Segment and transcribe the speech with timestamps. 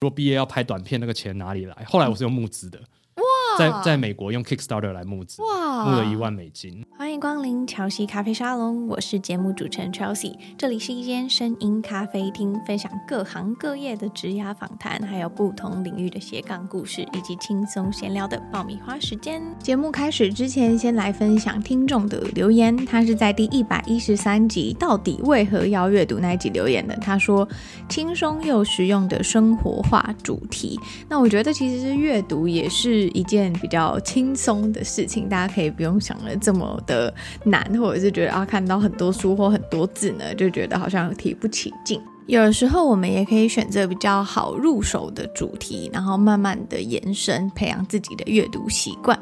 [0.00, 1.84] 如果毕业要拍短片，那个钱哪里来？
[1.86, 2.78] 后来我是用募资的，
[3.16, 3.22] 哇，
[3.58, 6.84] 在在美国用 Kickstarter 来募资，哇，募了一万美金。
[6.98, 19.42] 欢迎光临乔西咖啡沙龙，我是节目主持人 Chelsea，这里是一间声音咖啡厅，分享各行各业的职涯访谈，还有不同领域的斜杠故事，以及轻松闲聊的爆米花时间。
[19.58, 26.94] 节目开始之前，先来分享听众的留言，他是在第一百一十三集，到底为何要阅读那一集留言的？
[26.96, 27.48] 他说，
[27.88, 30.78] 轻松又实用的生活化主题。
[31.08, 37.12] 那我觉得其实是阅读也是一件比较轻松的事情，大家可以不用想了这么的
[37.44, 42.00] 难，或者是觉得啊，看到很多书或很多字呢，就觉得好像提不起劲。
[42.26, 49.18] 有时候，我们也可以选择比较好入手的主题，然后慢慢的延伸，培养自己的阅读习惯。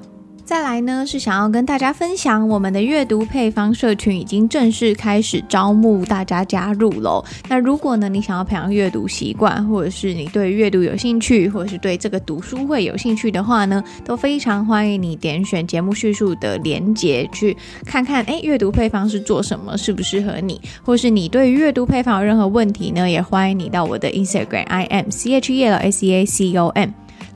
[0.49, 7.23] 再来呢，是想要跟大家分享我们的阅读配方社群已经正式开始招募大家加入喽。
[7.51, 17.55] 那如果呢，你想要培养阅读习惯，或者是你对阅读有兴趣，或者是对这个读书会有兴趣的话呢，都非常欢迎你点选节目叙述的连结去
[17.85, 26.89] 看看，哎，阅读配方是做什么，适不适合你，或是你对阅读配方有任何问题呢，也欢迎你到我的 Instagram i m c h e l S E A C O M。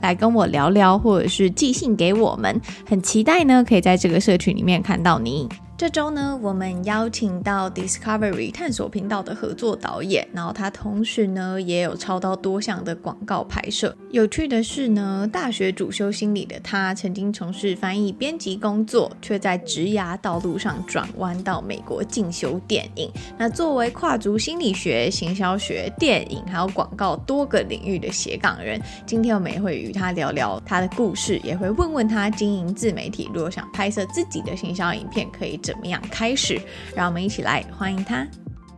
[0.03, 5.47] 来跟我聊聊，或者是寄信给我们，很期待呢，可以在这个社群里面看到你。
[5.83, 13.93] 这周呢，我们邀请到 Discovery 探索频道的合作导演，然后他同时呢也有操刀多项的广告拍摄。
[14.09, 23.11] 有趣的是呢，大学主修心理的他，曾经从事翻译编辑工作，却在职涯道路上转弯到美国进修电影。
[23.37, 36.59] 那作为跨足心理学、行销学、电影还有广告多个领域的斜杠人，今天我们也会与他聊聊他的故事，也会问问他经营自媒体，如果想拍摄自己的行销影片，可以怎么样开始？
[36.95, 38.27] 让我们一起来欢迎他。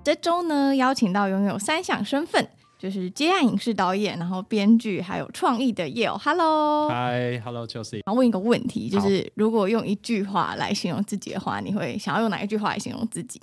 [0.04, 2.48] 这周呢，邀请到拥有三项身份，
[2.78, 6.18] 就是接案影视导演，然后编剧，还有创意的 Yale。
[6.18, 8.02] Hello，Hi，Hello，Chelsea。
[8.06, 13.42] 我问一个问题，就是如果用一句话来形容自己的话，你会想要用哪一句话来形容自己？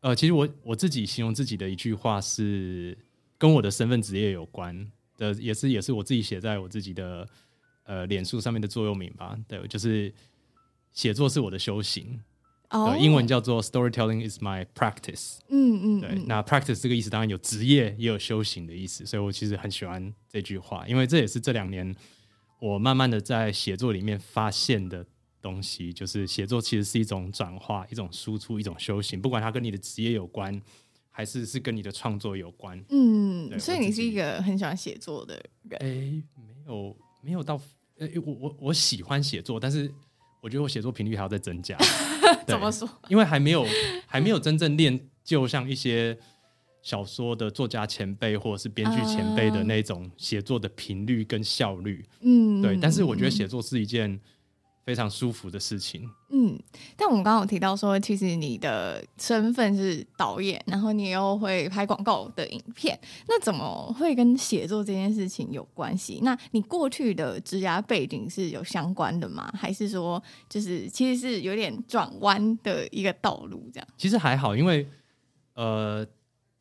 [0.00, 2.96] 呃，其实我我自己形容自己的一句话是
[3.38, 7.26] 跟我的身份职业有关的，也是也是我自己写在我自己的
[7.84, 9.34] 呃脸书上面的座右铭吧。
[9.48, 10.12] 对，就是。
[10.92, 12.20] 写作是我的修行
[12.74, 13.00] ，oh.
[13.00, 15.38] 英文叫做 Storytelling is my practice。
[15.48, 21.94] 嗯嗯，对，那 practice 这个意思当然有职业也有修行的意思，所以我其实很喜欢这句话，因为这也是这两年
[22.60, 25.06] 我慢慢的在写作里面发现的
[25.40, 30.60] 东西，就是写作其实是一种转化、一种输出、一种修行，不管它跟你的职业有关，
[31.10, 32.82] 还是是跟你的创作有关。
[32.90, 35.34] 嗯，所以你是一个很喜欢写作的
[35.68, 35.80] 人？
[35.80, 37.60] 哎、欸，没有，没有到，
[37.98, 39.92] 呃、欸，我我我喜欢写作，但是。
[40.40, 41.74] 我觉得我写作频率还要再增加，
[42.46, 42.88] 怎么说？
[43.08, 43.66] 因为还没有
[44.06, 46.16] 还没有真正练就像一些
[46.82, 52.04] 小说的作家前辈或者是编剧前辈的那种写作的频率跟效率。
[52.20, 52.78] 嗯，对。
[52.80, 54.20] 但是我觉得写作是一件。
[54.84, 56.08] 非常舒服的事情。
[56.30, 56.58] 嗯，
[56.96, 66.20] 但我们刚刚有提到说，其实你的身份是导演，然后你又会拍广告的影片，那怎么会跟写作这件事情有关系？
[66.22, 69.50] 那你过去的职涯背景是有相关的吗？
[69.56, 73.88] 还是说，就是其实是有点转弯的一个道路这样？
[73.96, 74.86] 其实还好，因为
[75.54, 76.06] 呃，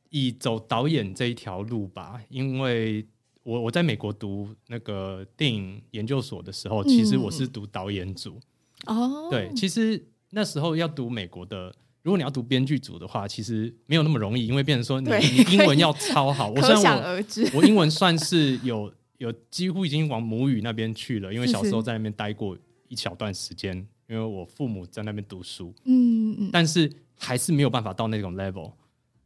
[0.09, 3.05] 以走导演这一条路吧，因为。
[3.43, 8.39] 我我在美国读那个电影研究所的时候，其实我是读导演组。
[8.85, 16.49] 哦、嗯，对，其实那时候要读美国的，如果你要读编剧组的话，其实没有那么容易，因为变成说你你英文要超好。
[16.49, 22.57] 我可想而知，我英文算是有有几乎已经往母语那边去了，因为小时候在那边待过
[22.87, 23.75] 一小段时间，
[24.07, 25.73] 因为我父母在那边读书。
[25.83, 26.89] 嗯嗯，但是
[27.19, 28.71] 还是没有办法到那种 level，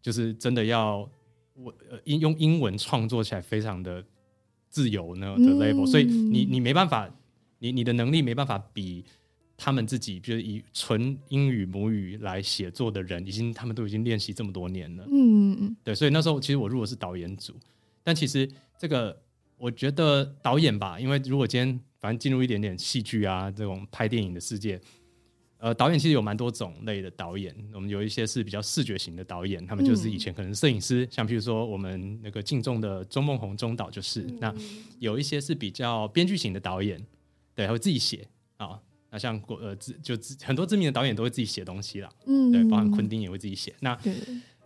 [0.02, 1.08] 就是真的要。
[1.58, 4.04] 我呃，英用英文创作起来非常的
[4.70, 7.10] 自由呢的 label，嗯，所以你你没办法，
[7.60, 9.04] 你你的能力没办法比
[9.58, 15.04] 他们自己，就是以纯英语母语来写作的人，已经他们都已经练习这么多年了。
[15.12, 17.54] 嗯嗯，对，所以那时候其实我入的是导演组，
[18.04, 19.20] 但其实这个
[19.58, 24.80] 我觉得导演吧，因为如果今天反正进入一点点戏剧啊这种拍电影的世界，
[25.60, 34.22] 呃，导演其实有蛮多种类的导演，我们有一些是比较视觉型的导演，他们就是以前可能摄影师，嗯、像譬如说我们那个敬重的钟孟宏钟导就是。
[34.22, 34.56] 嗯、那
[35.00, 37.04] 有一些是比较编剧型的导演，
[37.56, 38.28] 对，他会自己写
[38.58, 38.80] 啊。
[39.10, 43.74] 那像国呃，就很多知名的导演都会自己写东西啦，嗯，对，包含昆汀也会自己写。
[43.80, 43.98] 那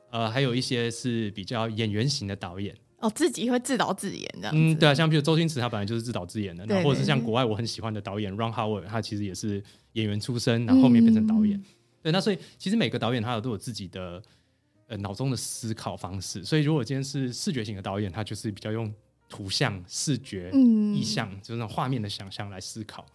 [0.09, 2.75] 呃，还有一些是比较演员型的导演。
[2.97, 4.51] 哦，自己会自导自演这样。
[4.53, 11.57] 嗯，对啊，像比如周星驰，他本来就是自导自演的，或者是像国外我很喜欢的导演 Ron Howard，他其实也是演员出身，然后后面变成导演。
[11.57, 11.65] 嗯、
[12.03, 14.21] 对，那所以其实每个导演他有都有自己的
[14.88, 16.43] 呃脑中的思考方式。
[16.43, 18.93] 所以如果今天是视觉型的导演，他就是比较用
[19.29, 23.05] 图像、视觉、嗯、意象，就是那种画面的想象来思考。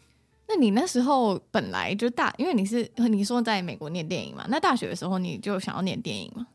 [0.49, 6.47] 那你那时候本来就大，因为你是你说在美国念电影嘛，那大学的时候你就想要念电影吗？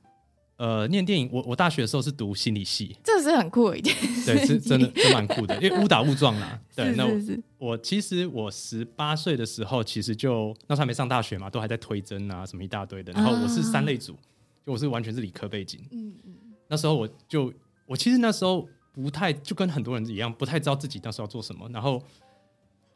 [0.62, 4.26] 呃，念电影，我我大学的时候是读心理系，这是很酷的一件事。
[4.28, 6.62] 对，是真的，真蛮酷的，因为误打误撞啦。
[6.76, 7.08] 对，是是是，那
[7.58, 13.12] 我我其实我十八岁的时候，其实就那时候还没上大学嘛，都还在推甄啊，什么一大堆的。
[13.14, 14.14] 然后我是三类组，
[14.64, 15.80] 就我是完全是理科背景。
[15.90, 16.36] 嗯嗯。
[16.68, 17.52] 那时候我就
[17.88, 21.68] 我其实那时候不太就跟很多人一样，不太知道自己那时候要做什么。
[21.74, 22.00] 然后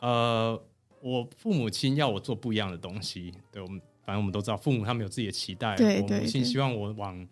[0.01, 0.61] 呃，
[1.01, 3.33] 我父母亲要我做不一样的东西。
[3.51, 5.75] 对我们，反正我们都知道，父母他们有自己的期待。
[5.75, 7.27] 对，对，对，我母亲希望我往。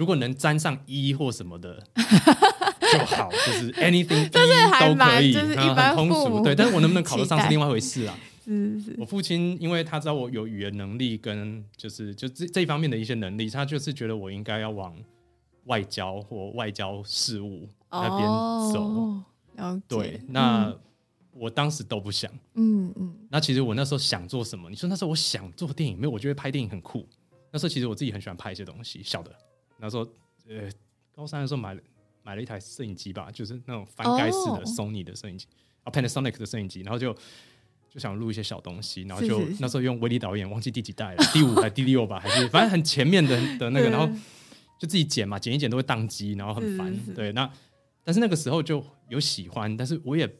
[0.00, 1.78] 如果能沾上一或什么的
[2.90, 6.42] 就好，就是 anything 一都可以，就是很通俗。
[6.42, 8.18] 对，但是我能不能考得上是另外一回事啊。
[8.42, 8.96] 是是。
[8.98, 14.96] 我父亲因为他知道我有语言能力跟就是就这这一方面的一些能力，他就是觉得我应该要往
[15.66, 18.26] 外交或外交事务那边
[18.72, 18.80] 走。
[19.58, 20.74] 哦，对，那
[21.34, 22.32] 我当时都不想。
[22.54, 23.14] 嗯嗯。
[23.28, 24.70] 那其实我那时候想做什么？
[24.70, 26.10] 你说那时候我想做电影，没有？
[26.10, 27.06] 我觉得拍电影很酷。
[27.52, 29.30] 那时候其实我自己很喜欢拍一些东西，小的。
[29.80, 30.02] 那时候，
[30.48, 30.68] 呃，
[31.14, 31.80] 高三的时候买了
[32.22, 35.46] 买了一台摄影机吧，就是那种翻盖式的 Sony 的摄影机，
[35.82, 35.94] 啊、oh.
[35.94, 37.12] Panasonic 的摄影机，然后就
[37.88, 44.06] 就想录一些小东西，然后就那时候用威力导演，忘记第几代了，第五还是 第六吧，还是反正很前面的的那个，然后
[44.78, 47.50] 就自己剪嘛，剪一剪都会宕机，然后很烦，对，那
[48.04, 50.30] 但是那个时候就有喜欢，但是我也。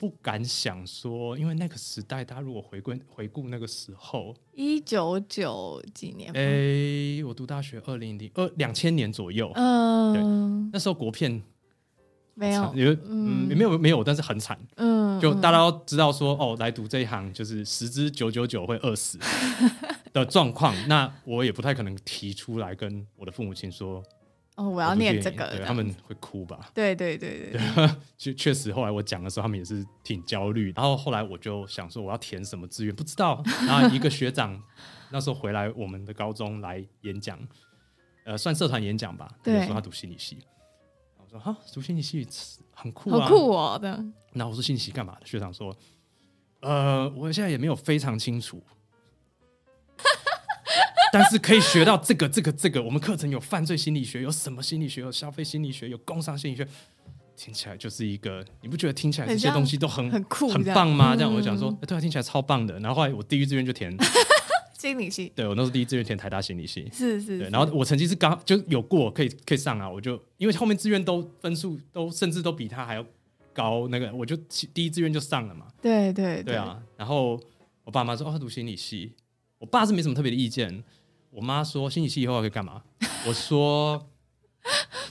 [0.00, 10.22] 不敢想说，因为那个时代，大家如果回顾回顾那个时候，一九九几年，哎、欸，我读大学二零零二两千年左右，嗯，对，
[10.72, 11.42] 那时候国片
[12.32, 19.18] 没有，有嗯，没有没有，但是很惨，嗯，就大家都知道说，哦，来读这一行就是十之九九九会饿死
[20.14, 24.02] 的状况，那我也不太可能提出来跟我的父母亲说。
[24.56, 26.70] 哦，我要念这个，对，他们会哭吧？
[26.74, 30.72] 对对对对， 确实后来我讲的时候，他们也是挺焦虑。
[30.76, 33.42] 然后后来我就想说，我要填什么志愿，不知道。
[33.66, 34.60] 然后一个学长
[35.10, 37.38] 那时候回来我们的高中来演讲，
[38.24, 39.30] 呃，算社团演讲吧。
[39.42, 40.38] 对，说他读心理系。
[41.16, 42.26] 我说哈，读心理系
[42.72, 43.78] 很酷啊，好酷哦。
[43.80, 44.04] 的。
[44.32, 45.26] 那我说心理系干嘛的？
[45.26, 45.74] 学长说，
[46.60, 48.62] 呃，我现在也没有非常清楚。
[51.12, 52.82] 但是可以学到这个、这个、这个。
[52.82, 56.66] 我们课程有犯罪心理学，有什么心理学，有消费心理学，有工商心理学。
[57.36, 61.16] 听起来就是一个，你不觉得听起来这些东西都很很酷、很棒吗？
[61.16, 62.78] 这样我就想说，对啊，听起来超棒的。
[62.80, 63.90] 然后后来我第一志愿就填
[64.78, 67.38] 心理系，对我那时候第一志愿填台大心理系，是是。
[67.38, 69.88] 对，然后我成绩是刚就有过，可以可以上啊。
[69.88, 73.04] 我就因为后面志愿都分数都甚至都比他还要
[73.54, 74.36] 高，那个我就
[74.74, 75.66] 第一志愿就上了嘛。
[75.80, 76.78] 对对对，对啊。
[76.98, 77.40] 然后
[77.84, 79.14] 我爸妈说哦，他读心理系，
[79.58, 80.84] 我爸是没什么特别的意见。
[81.30, 82.82] 我妈说心理系以后可以干嘛？
[83.26, 84.06] 我说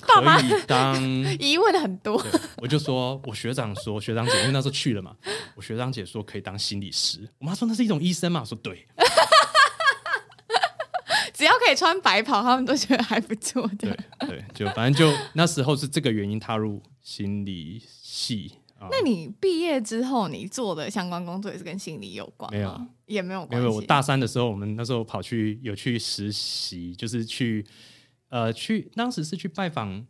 [0.02, 1.02] 可以当
[1.40, 2.24] 疑问很多。
[2.58, 5.16] 我就说我学长说学长姐，因为那时候去了嘛，
[5.56, 7.28] 我学长姐说可以当心理师。
[7.40, 8.42] 我妈说那是一种医生嘛？
[8.42, 8.86] 我说对，
[11.34, 13.78] 只要可以穿白袍，他们都觉得还不错的。
[13.78, 13.98] 对
[14.28, 18.56] 对，就反正就那时候是这个原因踏入心理系。
[18.92, 22.50] 那你毕业之后，你做的相关工作也是跟心理有关？
[22.52, 23.68] 没有，也没有关系。
[23.68, 27.66] 因为我大三的时候，我们那时候跑去有去实习，就是去
[28.30, 30.06] 呃去当时是去拜访，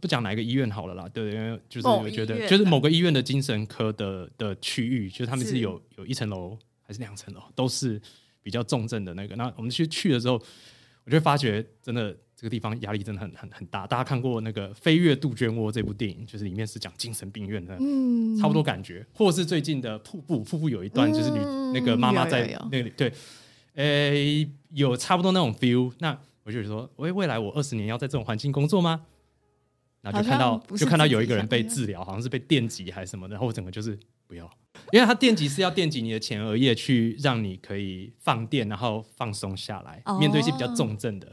[0.00, 8.00] 不讲哪一个医院好了啦，对，因为就是我觉得就是某个医院的精神科的的区域，就是他们是有是有一层楼还是两层楼，都是
[8.42, 9.34] 比较重症的那个。
[9.34, 10.34] 那我们去去的时候，
[11.04, 12.16] 我就发觉真的。
[12.42, 13.86] 这个地方压力真的很很很大。
[13.86, 19.06] 大家看过那个《飞越杜鹃窝》这部电影，就是里面是讲精神病院的，嗯，差不多感觉。
[19.14, 23.12] 或者是最近的《瀑布》，《瀑布》有一段就是女、嗯、那个妈妈在那里，对，
[23.74, 25.92] 诶，有差不多那种 feel。
[26.00, 29.02] 那我就说，喂，未来我二十年要在这种环境工作吗？
[30.00, 33.96] 然后就看到就看到有一个人被治疗，好像是被电击还是什么的，然后我整个就是
[34.26, 34.50] 不要，
[34.90, 41.32] 因为他电击是要电击你的前额叶，去让你可以放电，然后放松下来，哦、面对一些比较重症的。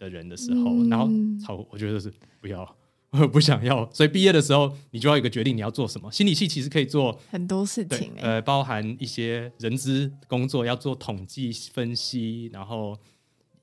[0.00, 1.06] 的人的时候，然后
[1.44, 2.76] 超，我觉得是不要，
[3.10, 3.88] 我 不想要。
[3.92, 6.10] 所以毕业的时候，你就要有一个决定，你要做什么。
[6.10, 12.96] 心理系其实可以做很多事情，呃，包含一些人资工作，要做统计分析，然后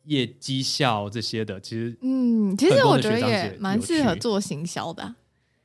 [0.03, 1.60] 业绩效这些的。
[1.60, 5.15] 其实，嗯，其实我觉得也蛮适合做行销的啊。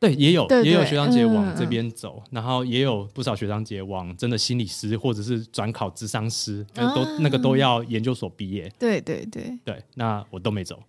[0.03, 8.69] 对，也有也有学长姐往这边走，嗯，然后也有不少学长姐往真的心理师或者是转考智商师，啊，都那个都要研究所毕业。
[8.81, 10.83] 对对对对，那我都没走。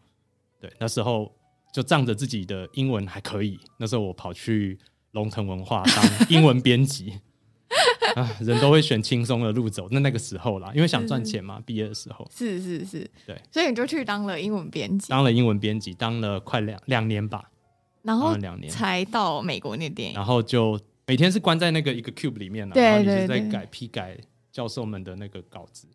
[0.60, 1.32] 对，那时候
[1.72, 4.80] 就仗着自己的英文还可以，那时候我跑去
[5.12, 7.14] 龙腾文化当英文编辑。
[8.16, 9.88] 啊，人都会选轻松的路走。
[9.90, 12.28] 那那个时候啦，因为想赚钱嘛，毕业的时候。
[12.36, 17.50] 是是是，对，所以你就去当了英文编辑，当了英文编辑，当了快两两年吧。
[18.04, 18.36] 然后
[18.70, 24.18] 才到美国那电影，然后就每天是关在那个一个 cube 里面然后你是在改批改
[24.52, 25.88] 教授们的那个稿子，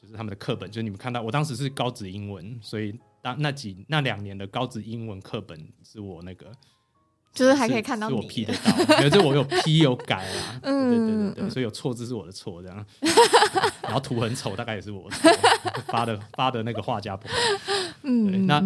[0.00, 6.52] 就是他们的课本，就是你们看到我当时是高职英文，所以当那几那两年的高职英文课本是我那个，
[7.32, 12.86] 就是还可以看到是我批得到，因为这我有批有改啊，嗯，对对对对，所以有错字是我的错，这样，
[13.82, 15.16] 然后图很丑，大概也是我的
[15.86, 17.34] 发的发的那个画家不好，
[18.02, 18.62] 嗯，那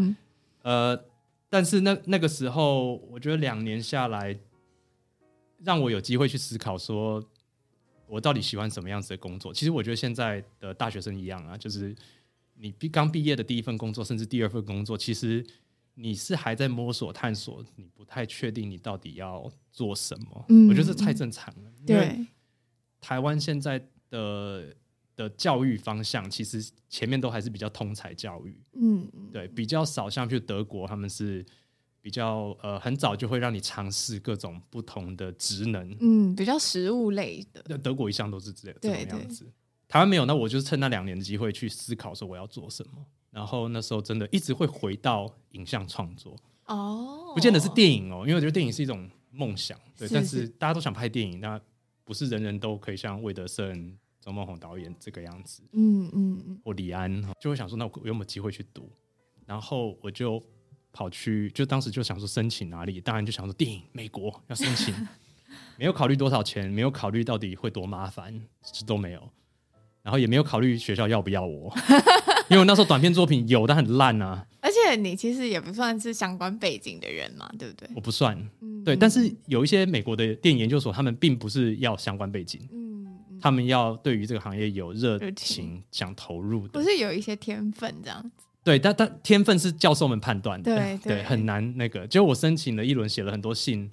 [0.63, 1.01] 呃。
[1.53, 4.35] 但是那那个时候，我觉得两年下来，
[5.59, 7.23] 让我有机会去思考，说
[8.07, 9.53] 我到底喜欢什么样子的工作。
[9.53, 11.95] 其实我觉得现在的大学生一样啊，就是
[12.55, 15.45] 你毕刚毕业的第一份工作，甚至第二份工作，其实
[15.93, 20.47] 你是还在摸索探索，你不太确定你到底要做什么。
[20.49, 21.71] 嗯，我觉得这太正常了。
[21.87, 22.27] 对，
[22.99, 24.75] 台湾现在的。
[25.23, 31.45] 的教育方向其实前面都还是比较通才教育，嗯，对，比较少像去德国，他们是
[32.01, 37.63] 比较呃很早就会让你尝试各种不同的职能，嗯，比较实务类的。
[37.69, 39.47] 那德国一向都是这这种样子，
[39.87, 40.25] 台湾没有。
[40.25, 46.37] 那我就是趁那两年的机会去思考说我要做什么，然后那时候真的一直会回到影像创作
[46.67, 51.61] 哦，不见得是电影哦，因为我觉得电影是一种梦想，对，是是，但是大家都想拍电影，那
[52.05, 53.97] 不是人人都可以像魏德圣。
[54.25, 58.89] 周梦红导演这个样子，嗯嗯嗯，我李安就会想说，那我有没有机会去读？
[59.45, 60.41] 然后我就
[60.93, 64.95] 跑去，就当时就想说申请哪里，当然就想说电影美国要申请，
[65.77, 68.33] 没有考虑多少钱，没有考虑到底会多麻烦，
[68.73, 69.29] 这都没有，
[70.03, 71.75] 然后也没有考虑学校要不要我，
[72.49, 77.91] 因为我那时候短片作品有但很烂啊，而且你其实也不算是相关背景的人嘛，对不对？
[77.97, 82.92] 我不算，嗯、对，但是有一些美国的电影研究所，他们并不是要相关背景，嗯。
[83.43, 88.47] 他们要对于这个行业有热情，情，想投入的，不是有一些天分这样子。
[88.65, 92.07] 对，但但天分是教授们判断的，对很难那个。
[92.07, 93.91] 结果我申请了一轮，写了很多信，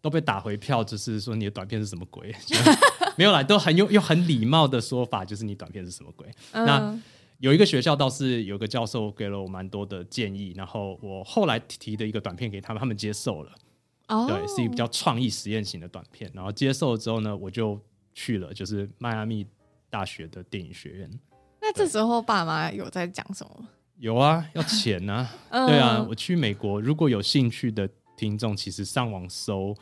[0.00, 2.34] 都被打回票，就是说你的短片是什么鬼？
[3.16, 6.26] 没有啦，都很用用很礼貌的说法，就是你短片是什么鬼？
[6.50, 6.98] 嗯、那
[7.38, 13.52] 有一个学校倒是有个教授给了我蛮多的建议，然后我后来提的一个短片给他们，他们接受了。
[14.08, 17.80] 哦，对，是一个比较创意实验型的短片，然后接受了之后呢，我就。
[18.14, 19.46] 去了，就是迈阿密
[19.90, 21.20] 大学的电影学院。
[21.60, 23.68] 那这时候爸妈有在讲什么？
[23.98, 25.28] 有啊，要钱啊。
[25.50, 29.74] 对啊，我去美国，如果有兴趣的听众，其实上网搜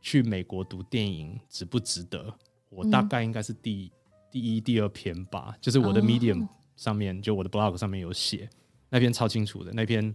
[0.00, 2.34] 去美国读电影值不值得？
[2.70, 3.92] 我大概应该是第
[4.30, 8.48] 第一、第二篇吧，就是我的 Medium 上面，就我的 Blog 上面有写，
[8.88, 10.14] 那篇超清楚的，那篇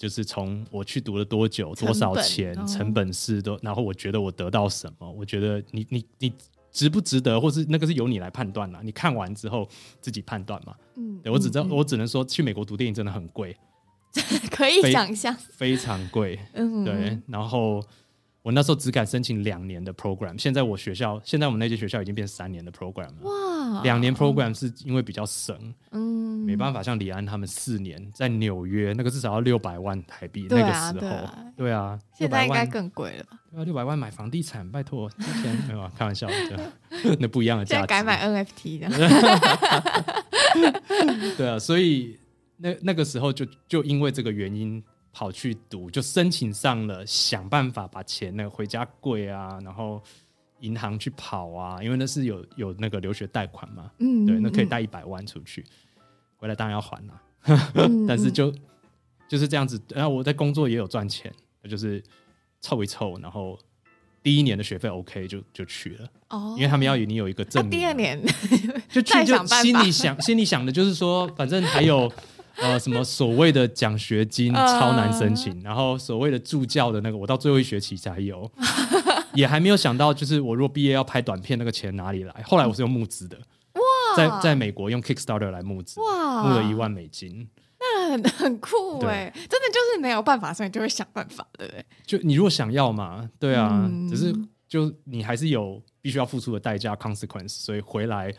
[0.00, 6.32] 就是从我去读了多久、多少钱、成本是多，然后我觉得我得到什么，我觉得你你你。
[6.72, 8.78] 值不值得，或是那个是由你来判断啦。
[8.84, 9.68] 你看完之后
[10.00, 10.72] 自己判断嘛。
[10.94, 13.56] 嗯，对，我只知道，嗯，我只能说，去美国读电影真的很贵，
[14.52, 16.38] 可以想象，非常贵。
[16.52, 17.18] 嗯，对。
[17.26, 17.84] 然后
[18.42, 23.14] 我那时候只敢申请两年的 program，现在我学校，现在我们那间学校已经变三年的 program 了。
[23.22, 25.56] 哇，两年 program 是因为比较省。
[25.92, 26.20] 嗯。
[26.40, 30.46] 没办法，像李安他们四年在纽约，那个至少要六百万台币。
[30.48, 33.38] 那个时候，对啊，对啊，现在应该更贵了吧？
[33.52, 37.76] 对啊，六百万买房地产，拜托，之前 没有啊，开玩笑对， 那不一样的价值。
[37.76, 38.88] 现在改买 NFT 的。
[41.36, 42.16] 对啊，所以
[42.56, 50.02] 那那个时候就就因为这个原因跑去读，就申请上了，想办法把钱那个回家柜啊，然后
[50.60, 55.64] 银行去跑啊，因为那是有有那个留学贷款嘛，嗯，对，那可以贷一百万出去。
[56.36, 57.22] 回来当然要还了，
[57.74, 58.50] 嗯、但是就
[59.28, 59.78] 就是这样子。
[59.90, 61.30] 然后我在工作也有赚钱，
[61.68, 62.02] 就是
[62.62, 63.58] 凑一凑，然后
[64.22, 66.08] 第一年的学费 OK 就就去了。
[66.28, 67.78] 哦，因为他们要你有一个证明。
[67.78, 68.18] 第二年
[68.88, 72.10] 就去就心里想心里想的就是说，反正还有
[72.56, 78.50] 呃什么所谓的奖学金超难申请，呃、然后所谓的助教的那个我到最后一学期才有，
[79.34, 82.42] 也还没有想到就是我如果毕业要拍短片那个钱哪里来？
[82.44, 83.38] 后来我是用募资的。
[84.16, 91.84] 在在美国用 Kickstarter 来募资，哇募了一万美金，那很很酷哎，真的就是没有办法，所以就会想办法，对不对？
[92.04, 94.34] 就你如果想要嘛，对啊，嗯、只是
[94.68, 98.34] 就你还是有必须要付出的代价 consequence，所以回来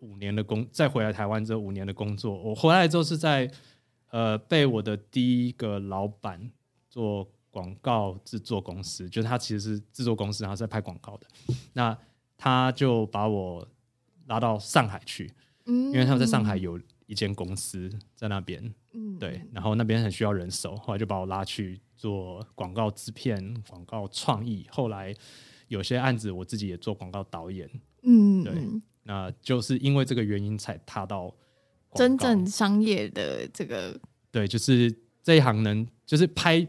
[0.00, 3.50] 五年的工，再回来台湾这五年的工作，我回来之后是在
[4.10, 6.50] 呃被我的第一个老板
[6.88, 11.26] 做广告制作公司，就是他其实是制作公司，然后在拍广告的，
[11.72, 11.96] 那
[12.36, 13.66] 他就把我
[14.26, 15.32] 拉到上海去，
[15.64, 25.14] 嗯，因为他们在上海有一间公司在那边，嗯，对，然后那边很需要人手，后来就把我拉去做广告制片、广告创意，后来
[25.68, 27.70] 有些案子我自己也做广告导演，
[28.02, 28.52] 嗯，对，
[29.06, 31.34] 那就是因为这个原因才踏到
[31.94, 33.98] 真正商业的这个，
[34.30, 36.66] 对，就是这一行能就是拍。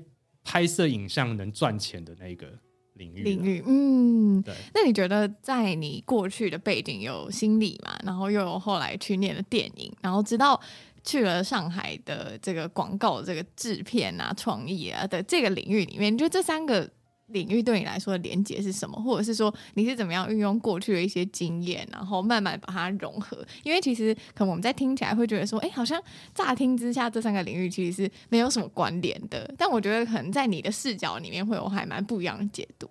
[0.49, 2.47] 拍摄影像能赚钱的那个
[2.93, 4.55] 领域，领域，嗯，对。
[4.73, 10.57] 那你觉得，在你过去的背景有心理嘛，然后又有后来去念了电影，然后直到
[11.03, 16.89] 去了上海的这个广告这个制片啊、创意啊的这个领域里面，你觉得这三个？
[17.27, 19.01] 领域对你来说的连接是什么？
[19.01, 23.45] 或者是说你是怎么样运用过去的一些经验，然后慢慢把它融合？
[23.63, 26.01] 因为其实可能我们在听起来会觉得说，哎，好像
[26.33, 29.53] 乍听之下这三个领域其实是没有什么关联的。
[29.57, 32.89] 但我觉得可能在你的视角里面会有还蛮不一样的解读。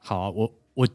[0.00, 0.88] 好啊，我我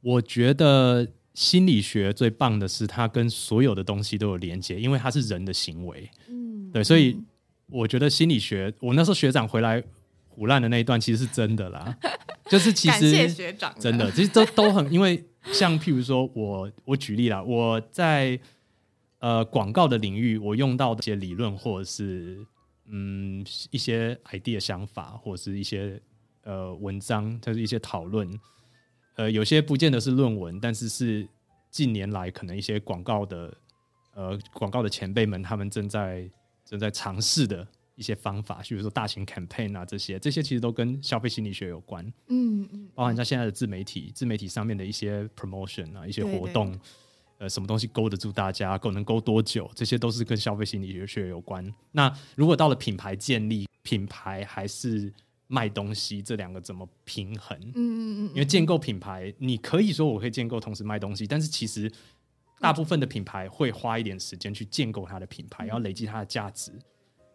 [0.00, 6.08] 我觉得心理学最棒的是它跟所有的东西都有连接，因为它是人的行为。
[6.28, 7.22] 嗯，对，所以
[7.68, 9.84] 我觉得心理学，我那时候学长回来。
[10.38, 11.96] 唬烂的那一段其实是真的啦，
[12.48, 13.10] 就是其实
[13.78, 18.38] 真的，其实都都很，因为像譬如说我我举例啦，我在
[19.18, 22.44] 呃广告的领域，我用到的一些理论或者是
[22.88, 26.00] 嗯一些 idea 想法，或者是一些
[26.44, 28.28] 呃文章，就是一些讨论，
[29.16, 31.28] 呃有些不见得是论文，但是是
[31.70, 33.54] 近年来可能一些广告的
[34.14, 36.28] 呃广告的前辈们他们正在
[36.64, 37.66] 正在尝试的。
[37.94, 42.04] 一些方法，比如说大型 campaign 啊，这些这些其实都跟消费心理学有关。
[42.28, 46.80] 嗯嗯，包含像现在的自媒体，自媒体上面的一些 promotion 啊，一些活动，对对对，
[47.38, 51.72] 呃，什么东西勾得住大家，够能勾多久，这些都是跟消费心理学有关。
[51.90, 55.12] 那如果到了品牌建立，品牌还是
[55.48, 57.58] 卖东西，这两个怎么平衡？
[57.60, 61.92] 嗯嗯嗯，因为建构品牌，你可以说我可以建构同时卖东西，但是其实
[62.58, 66.72] 大部分的品牌会花一点时间去建构它的品牌，然后累积它的价值。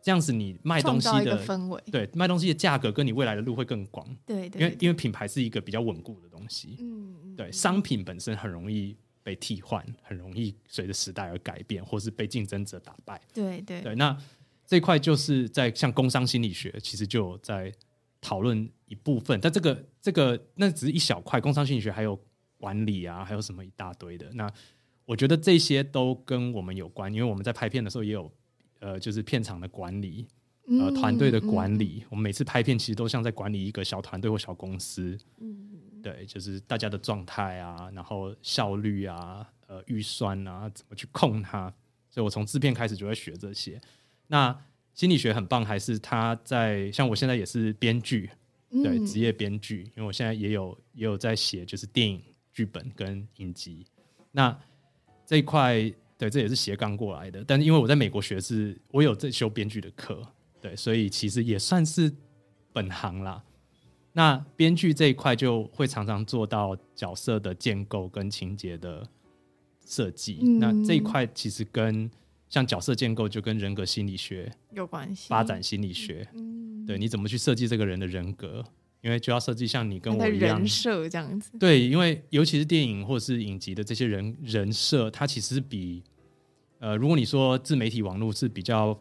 [0.07, 4.07] 这样子，你卖东西的氛围，对卖东西的价格跟你未来的路会更广。
[4.25, 6.77] 对，对，对，因为因为品牌是一个比较稳固的东西。
[6.79, 13.19] 嗯，对，商品本身很容易被替换，很容易随着时代而改变，或是被竞争者打败。
[13.33, 14.17] 对对对，那
[14.65, 17.69] 这块就是在像工商心理学，其实就在
[18.21, 22.17] 讨论一部分，但这个这个那只是一小块，工商心理学还有
[22.57, 24.31] 管理啊，还有什么一大堆的。
[24.35, 24.49] 那
[25.03, 28.31] 我觉得这些都跟我们有关，因为我们在拍片的时候也有。
[28.79, 30.27] 呃，就是片场的管理，
[30.67, 32.03] 呃，团队的管理。
[32.09, 35.17] 我们每次拍片其实都像在管理一个小团队或小公司。
[35.39, 35.67] 嗯，
[36.03, 41.73] 对，就是大家的状态啊，然后效率啊，呃，预算啊，怎么去控它。
[42.09, 43.79] 所以我从制片开始就会学这些。
[44.27, 44.55] 那
[44.93, 48.29] 心理学很棒，还是他在像我现在也是编剧，
[48.69, 53.85] 对，职业编剧，因为我现在也有也有在写，就是电影剧本跟影集。
[54.31, 54.57] 那
[55.25, 55.91] 这一块。
[56.17, 57.43] 对，这也是斜杠过来的。
[57.45, 60.25] 但是因为我在美国学是，我有在修编剧的课，
[60.59, 62.11] 对，所以其实也算是
[62.73, 63.43] 本行啦。
[64.13, 69.07] 那编剧这一块就会常常做到角色的建构跟情节的
[69.85, 70.39] 设计。
[70.41, 72.09] 嗯、那这一块其实跟
[72.49, 78.65] 像角色建构就跟人格心理学有关系，发展心理学，嗯、对，你怎么去设计这个人的人格？
[79.01, 80.57] 因为就要设计像你跟我一样。
[80.57, 86.03] 人设这样子，对，因为尤其是电影或者是影集的这些人人设，它其实是比
[86.79, 88.97] 呃，如果你说自媒体网络是比较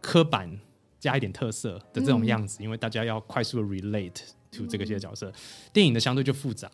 [0.00, 0.58] 刻板
[0.98, 5.34] 加一点特色的这种样子，嗯、因为大家要快速的 relate to 这个些角色，嗯、
[5.72, 6.70] 电影的相对就复杂。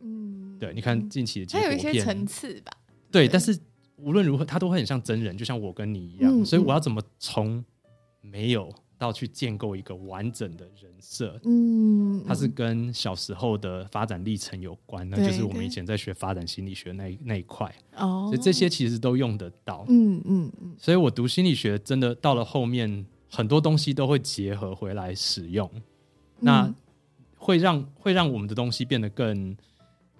[0.00, 2.72] 嗯，对，你看近期的结果片，它有一些层次吧。
[3.10, 3.32] 对，对。
[3.32, 3.58] 但是
[3.96, 7.64] 无论如何，它都会很像真人，就像我跟你一样，嗯、所以我要怎么从
[8.20, 8.72] 没有。
[8.98, 25.70] 到去建构一个完整的人设，嗯，它是跟小时候的发展历程有关，那就是我们以前在学发展心理学那一那一块，哦，所以这些其实都用得到，嗯嗯嗯，所以我读心理学真的到了后面，很多东西都会结合回来使用，
[26.40, 26.74] 那
[27.36, 29.56] 会让会让我们的东西变得更。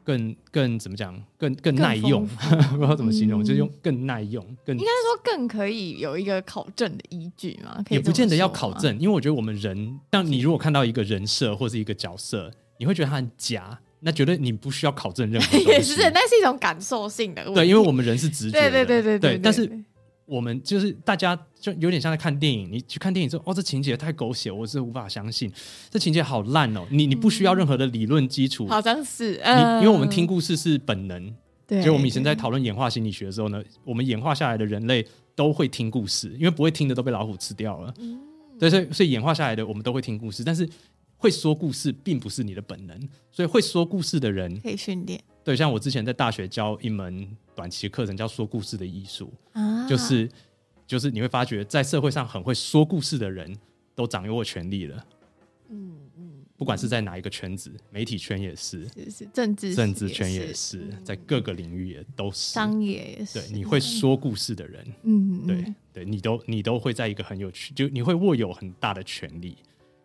[0.06, 1.20] 更更怎么讲？
[1.36, 2.24] 更更耐用，
[2.70, 7.84] 不知道怎么形容，嗯、就是用更耐用，更应该说更可以有一个考证的依据嘛？
[7.90, 15.66] 也不见得要考证，因为我觉得我们人，像你如果看到一个人设或是一个角色，你会觉得他很假，那绝对你不需要考证任何东西。
[15.68, 17.44] 也是，那是一种感受性的。
[17.52, 19.38] 对，因为我们人是直觉对对对对，对。
[19.42, 19.68] 但是
[20.26, 25.50] 我们就是大家就有点像在看电影，你去看电影之后，哦，这情节太狗血，我是无法相信，
[25.88, 26.84] 这情节好烂哦。
[26.90, 31.32] 你你不需要任何的理论基础，好像是，因为我们听故事是本能，
[31.66, 31.82] 对。
[31.82, 37.94] 就我们以前在讨论演化心理学的时候呢，我们演化下来的人类都会听故事，因为不会听的都被老虎吃掉了。
[37.98, 38.18] 嗯，
[38.58, 40.68] 对，所以所以演化下来的我们都会听故事，但是
[41.16, 45.22] 会说故事并不是你的本能，所以会说故事的人可以训练。
[45.46, 50.28] 对，像我之前在大学教一门短期课程，叫说故事的艺术，啊，就是
[50.88, 53.56] 就是你会发觉，在社会上很会说故事的人
[53.94, 55.06] 都掌握权力了，
[55.68, 69.56] 嗯嗯，不管是在哪一个圈子，媒体圈也是，是是政治政治圈也是，在各个领域也都是，商业也是，对，你会说故事的人，嗯，对对，你都你都会在一个很有趣，就你会握有很大的权力，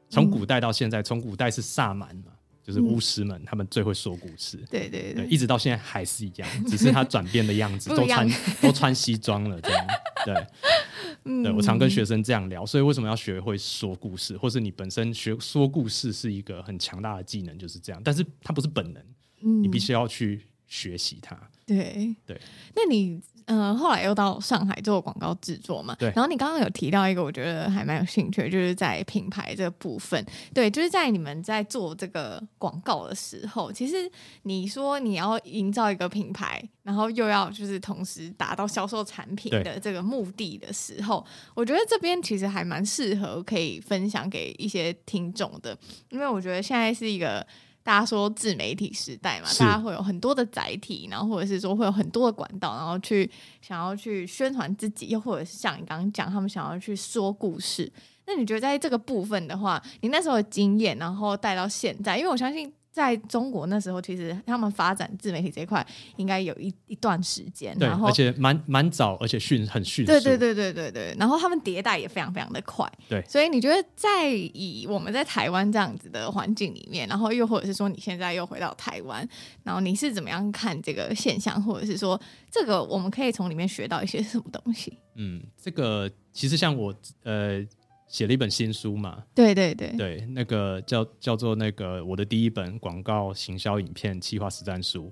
[0.08, 2.26] 从古代到现在，从古代是萨满嘛。
[2.64, 8.30] 就是巫师们，他们最会说故事，嗯、对对对，对，一直到现在还是一样，只是他转变的样子， 都穿
[8.62, 9.88] 都穿西装了，这样，
[10.26, 10.48] 对，
[11.26, 19.04] 嗯、对我常跟学生这样聊，所以为什么要学会说故事，或是你本身学说故事是一个很强大的技能，就是这样，但是它不是本能，
[19.42, 22.16] 嗯、你必须要去学习它，对。
[22.26, 22.40] 对，
[22.76, 23.22] 那你。
[23.46, 25.96] 嗯，后来又到上海做广告制作嘛。
[26.00, 26.12] 对。
[26.16, 30.26] 然后你刚刚有提到一个，我觉得还蛮有兴趣，就是在品牌这个部分。
[30.54, 34.10] 对，就是在你们在做这个广告的时候，其实
[34.44, 45.78] 你说你要营造一个品牌，然后又要就是同时达到销售产品的这个目的的时候，我觉得这边其实还蛮适合可以分享给一些听众的，
[46.10, 47.46] 因为我觉得现在是一个。
[47.84, 53.30] 大家说自媒体时代嘛，大家会有很多的载体，然后或者是说会有很多的管道，然后去
[53.62, 57.92] 想要去宣传自己，又或者是像你刚刚讲，他们想要去说故事。
[58.28, 62.72] 那你觉得在这个部分的话，你那时候的经验，然后带到现在，因为我相信。
[62.92, 65.86] 在中国那时候，其实他们发展自媒体这一块
[66.18, 71.16] 应该有一一段时间，对，然后而且蛮蛮早，而且迅很迅速，对对对对对对。
[71.18, 73.24] 然后他们迭代也非常非常的快，对。
[73.30, 79.28] 所以你觉得在以我们在台湾这样子的环境里面，然后又或者是说你现在又回到台湾，
[79.64, 82.20] 然后你是怎么样看这个现象，或者是说
[82.52, 84.98] 这个我们可以从里面学到一些什么东西？
[85.16, 87.66] 嗯，这个其实像我呃。
[88.12, 89.24] 写了一本新书嘛？
[89.34, 95.10] 对对对，对，那个叫叫做那个我的第一本广告行销影片企划实战书。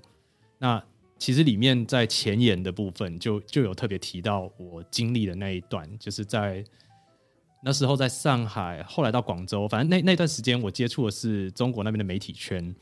[0.58, 0.80] 那
[1.18, 6.62] 其实里面在前言的部分就就有特别提到我经历的那一段，就是在
[7.62, 12.74] 那时候在上海，后来到广州，反正那那段时间我接触的是中国那边的媒体圈。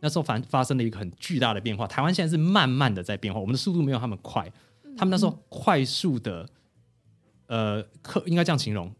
[0.00, 4.52] 那时候反发生了一个很巨大的变化，台湾现在是慢慢的在变化，我们的速度没有他们快，
[4.98, 6.46] 他们那时候快速的，
[7.46, 8.92] 呃，客应该这样形容。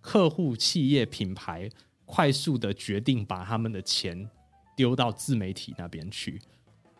[0.00, 1.68] 客户、企业、品牌
[2.04, 4.28] 快速的决定把他们的钱
[4.76, 6.40] 丢到自媒体那边去，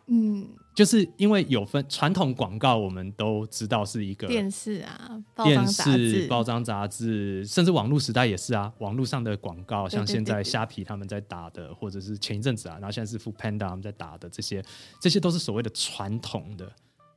[0.06, 8.72] 嗯，就是因为有分传统广告，我们都知道是一个电视啊、电视、包装杂志，甚至网络时代也是啊。
[8.78, 14.62] 网络上的广告，像现在虾皮他们在打的，或者是前一阵子啊，然后现在是 Foodpanda 他们在打的这些，
[15.00, 16.70] 这些都是所谓的传统的。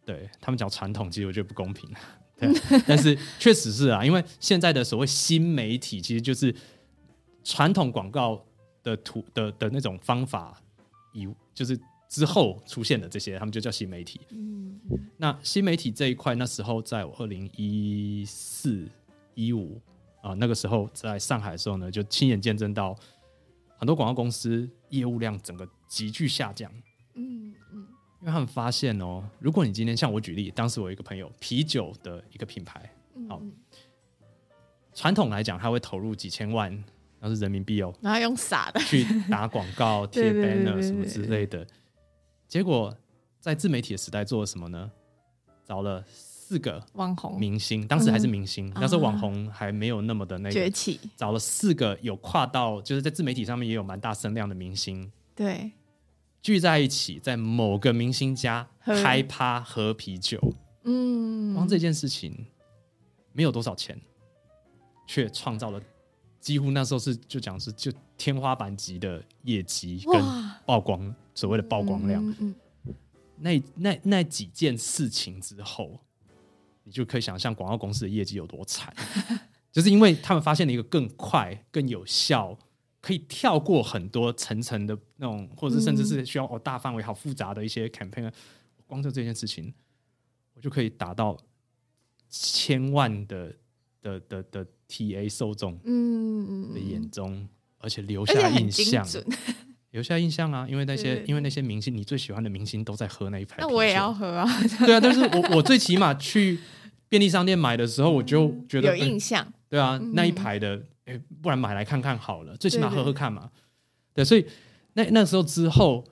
[0.05, 1.89] 对他们讲传统，其实我觉得不公平。
[2.37, 2.51] 对，
[2.87, 6.53] 但是 确实是啊，因为现在的所谓新媒体，其实就是
[7.43, 8.43] 传统广告
[8.81, 10.61] 的图的的那种方法，
[11.13, 14.19] 以就是之后出现的这些，他们就叫新媒体。
[14.31, 14.79] 嗯，
[15.17, 18.87] 那新媒体这一块，那时候在我二零一四
[19.35, 19.79] 一五
[20.21, 22.97] 啊，那个时候在上海的时候呢，就亲眼见证到
[23.77, 26.71] 很多广告公司业务量整个急剧下降。
[27.13, 27.53] 嗯嗯。
[28.23, 32.89] 因为他们发现哦，如果你今天像我举例，当时我一个朋友，啤酒的一个品牌，
[33.27, 33.41] 好，
[34.93, 36.83] 传统来讲，他会投入几千万，
[37.19, 41.67] 那是人民币哦，然后用傻的去打广告、 贴 banner 什么之类的。
[42.47, 42.95] 结果
[43.41, 44.89] 在自媒体的时代做了什么呢？
[45.65, 55.69] 找了四个网红明星，当时还是明星，那时候网红还没有那么的那个崛起，找了四个有跨到，就是在自媒体上面也有蛮大声量的明星，对。
[56.43, 60.37] 聚在一起，在某个明星家开趴喝啤酒，
[60.83, 62.45] 嗯，光这件事情
[63.31, 63.97] 没有多少钱，
[65.07, 65.81] 却创造了
[66.41, 70.21] 几乎那时候是就讲是就天花板级的业绩跟
[70.65, 72.21] 曝光，所谓的曝光量。
[72.21, 72.55] 嗯嗯
[72.87, 72.95] 嗯、
[73.37, 75.97] 那那那几件事情之后，
[76.83, 78.93] 你就可以想象广告公司的业绩有多惨，
[79.71, 82.59] 就是因为他们发现了一个更快、更有效。
[83.03, 88.31] 可以跳过很多层层的那种，或者是甚至是需要哦大范围、好复杂的一些 campaign，
[88.87, 89.73] 光就这件事情，
[90.53, 91.37] 我就可以达到
[92.29, 93.53] 千万的
[94.01, 99.05] 的的的 TA 受众嗯的眼中，嗯、而且留下印象，
[99.91, 100.65] 留下印象啊！
[100.69, 104.47] 因为那些因为那些明星，你最喜欢的明星都在喝那一排，那我也要喝啊！
[104.85, 106.57] 对啊，但是我我最起码去。
[107.09, 109.53] 便利商店买的时候，我就觉得、嗯、有印象、嗯。
[109.69, 113.49] 对啊，嗯、那一排的，哎，不然买来看看好了，最起码喝喝看嘛。
[114.13, 114.45] 对，对，对，所以
[114.93, 116.03] 那那时候之后，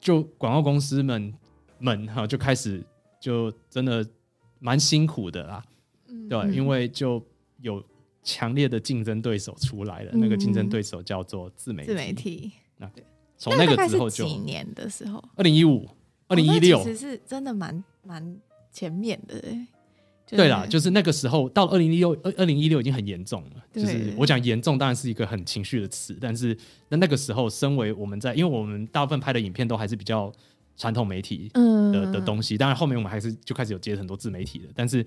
[0.00, 1.32] 就广告公司们
[1.78, 2.84] 们哈就开始
[3.20, 4.06] 就真的
[4.58, 5.64] 蛮辛苦的啦。
[6.08, 7.24] 嗯、对，因为就
[7.60, 7.84] 有
[8.22, 11.88] 强烈的竞争对手出来了，嗯、那个竞争对手叫做自媒体。
[11.88, 12.52] 自媒体。
[12.76, 12.90] 那
[13.36, 15.88] 从那个之后就几年的时候，二零一五。
[16.28, 18.38] 二零一六其实是真的蛮蛮
[18.70, 19.66] 前面的，就是、
[20.36, 23.64] 对啦，就是那个时候到二零一六二二零一六已经很严重了。
[23.72, 26.56] 就是我讲严重当然是一个很情绪的词，但是
[26.88, 30.32] 那那个时候，身为我们在，因为我们大部分拍的影片都还是比较
[30.76, 35.04] 传统媒体的、嗯、的东西，当然后面我们还是就开始有接很多自媒体的，但是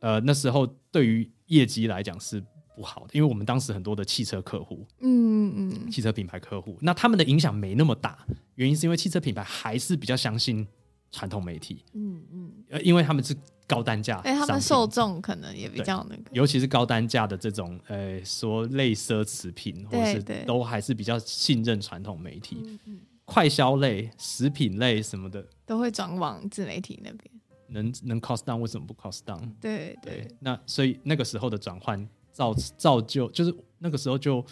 [0.00, 2.42] 呃那时候对于业绩来讲是
[2.74, 8.18] 不好的，因为我们当时很多的汽车客户，嗯嗯，汽车品牌客户，那他们的影响没那么大。
[8.56, 10.66] 原因是因为汽车品牌还是比较相信
[11.10, 13.34] 传统媒体，嗯嗯，呃，因为他们是
[13.66, 27.30] 高单价，哎，他们受众可能也比较那个，尤其是高单价的这种，呃，说类奢侈品，或者是都还是比较信任传统媒体，嗯嗯，快消类、食品类什么的都会转往自媒体那边，
[27.68, 29.40] 能能 cost down 为什么不 cost down？
[29.60, 34.44] 对对，对，那所以那个时候的转换造造就，就是那个时候就。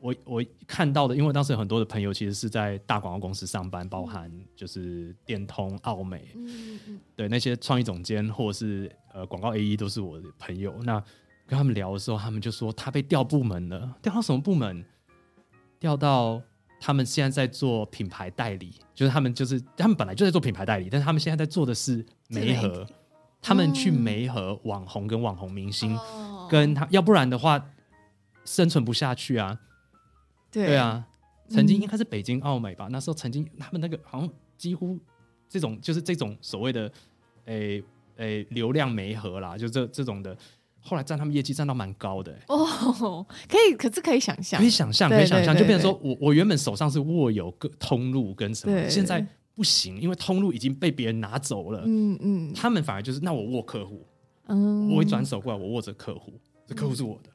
[0.00, 10.74] 我我看到的，因为当时有很多的朋友其实是在大广告公司上班，包含就是电通、奥美，嗯嗯，对那些创意总监或者是呃广告 AE 都是我的朋友。
[10.82, 11.02] 那
[11.46, 14.84] 跟他们聊的时候，他们就说他被调部门了，调到什么部门？
[15.80, 16.42] 调到
[16.80, 22.86] 他们现在在做品牌代理，就是他们就是他们本来就在做品牌代理，但是他们现在在做的是媒合，
[23.40, 27.64] 他们去媒合网红跟网红明星，哦、跟他要不然的话
[28.44, 29.58] 生存不下去啊。
[30.50, 31.06] 对，啊，
[31.48, 34.98] 曾经应该是北京奥美吧，嗯、那时候曾经他们那个好像几乎
[35.48, 36.90] 这种就是这种所谓的
[37.46, 37.82] 诶
[38.16, 40.36] 诶、流量媒合啦，就这这种的，
[40.80, 54.04] 后来占他们业绩占到蛮高的、欸、哦，可以，可是可以想象，可以想象，可以想象，就变成说我我原本手上是握有个通路跟什么，现在不行，因为通路已经被别人拿走了，嗯嗯，他们反而就是那我握客户，
[54.46, 56.32] 嗯，我会转手过来，我握着客户，
[56.66, 57.30] 这客户是我的。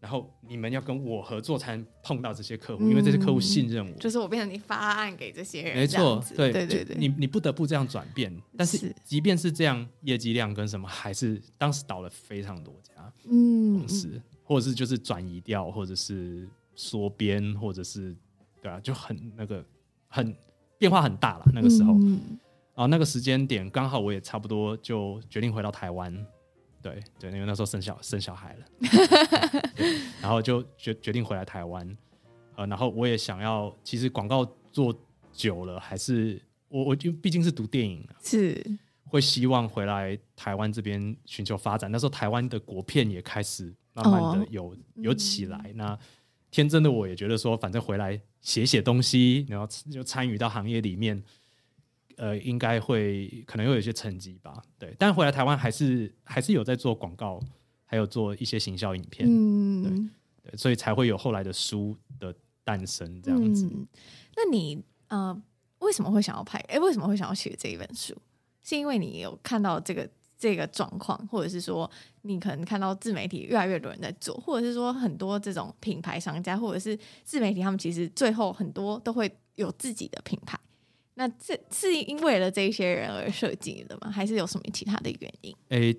[0.00, 3.92] 然后你们要跟我合作才能碰到这些客户，嗯、因为这些客户信任我。
[3.98, 8.32] 就是我变成你发案给这些人，没错，对对对对，你你不得不这样转变。
[8.56, 18.14] 但是即便是这样，业绩量跟什么还是当时倒了非常多家公司，嗯、或者是就是转移掉，或者是缩编，或者是
[18.62, 19.64] 对啊，就很那个
[20.06, 20.32] 很
[20.78, 21.44] 变化很大了。
[21.52, 22.38] 那个时候，嗯、
[22.74, 26.14] 啊，那个时间点刚好我也差不多就决定回到台湾。
[26.88, 28.66] 对对，因为那时候生小生小孩了，
[30.22, 31.96] 然后就决决定回来台湾，
[32.56, 34.94] 呃，然后我也想要，其实广告做
[35.32, 38.64] 久了，还是我我就毕竟是读电影，是
[39.04, 41.90] 会希望回来台湾这边寻求发展。
[41.90, 45.98] 那时候台湾的国片也开始慢慢的有、哦、有起来，嗯、那
[46.50, 51.22] 天真的我也觉得说，反正回来写写东西，然后就参与到行业里面。
[52.18, 54.92] 呃，应该会可能又有一些成绩吧，对。
[54.98, 57.40] 但回来台湾还是还是有在做广告，
[57.84, 60.10] 还有做一些行销影片，嗯，
[60.42, 63.66] 对对，所以才会有后来的书的诞生这样子。
[63.66, 63.86] 嗯、
[64.36, 65.40] 那你呃，
[65.78, 66.58] 为什么会想要拍？
[66.68, 68.12] 哎、欸，为什么会想要写这一本书？
[68.64, 71.88] 是因为你有看到这个这个状况，或者是说
[72.22, 80.58] 你可能看到自媒体越来越多人在做，或者是说很多这种品牌商家或者是自媒体，他们其实最后很多都会有自己的品牌。
[81.18, 84.08] 那这是因为了这些人而设计的吗？
[84.08, 85.52] 还是有什么其他的原因？
[85.70, 85.96] 诶，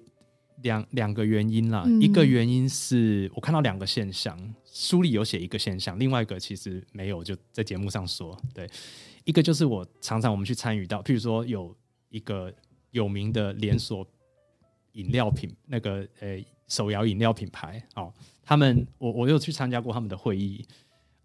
[0.61, 1.83] 两两个原因啦。
[1.85, 8.41] 嗯、一个原因是我看到两个现象，书里有写一个现象，另外一个其实没有，就在节目上说。
[8.53, 8.65] 对，
[9.25, 11.75] 一个就是我常常我们去参与到，譬如说有
[12.07, 12.53] 一个
[12.91, 14.07] 有名的连锁
[14.93, 20.65] 饮料品，那个诶手摇饮料品牌哦，他们我我有去参加过他们的会议，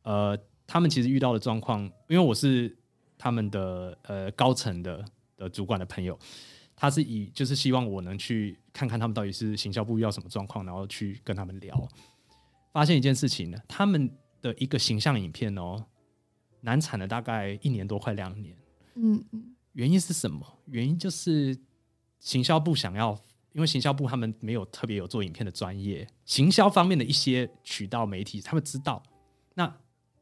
[0.03, 2.77] 呃，他们其实遇到的状况，因为我是。
[3.17, 5.05] 他们的呃高层的
[5.37, 6.19] 的主管的朋友，
[6.77, 11.89] 他是以就是希望我能去看看他们到底是行销部遇到什么状况，然后去跟他们聊。
[12.73, 14.11] 发现一件事情呢，他们
[14.43, 15.85] 的一个形象影片哦，
[16.61, 18.57] 难产了大概一年多，快两年。
[18.97, 20.45] 嗯嗯，原因是什么？
[20.67, 21.57] 原因就是
[22.19, 23.17] 行销部想要，
[23.53, 29.03] 因为行销部他们没有特别有做影片的专业，行销方面的一些渠道媒体，他们知道。
[29.55, 29.73] 那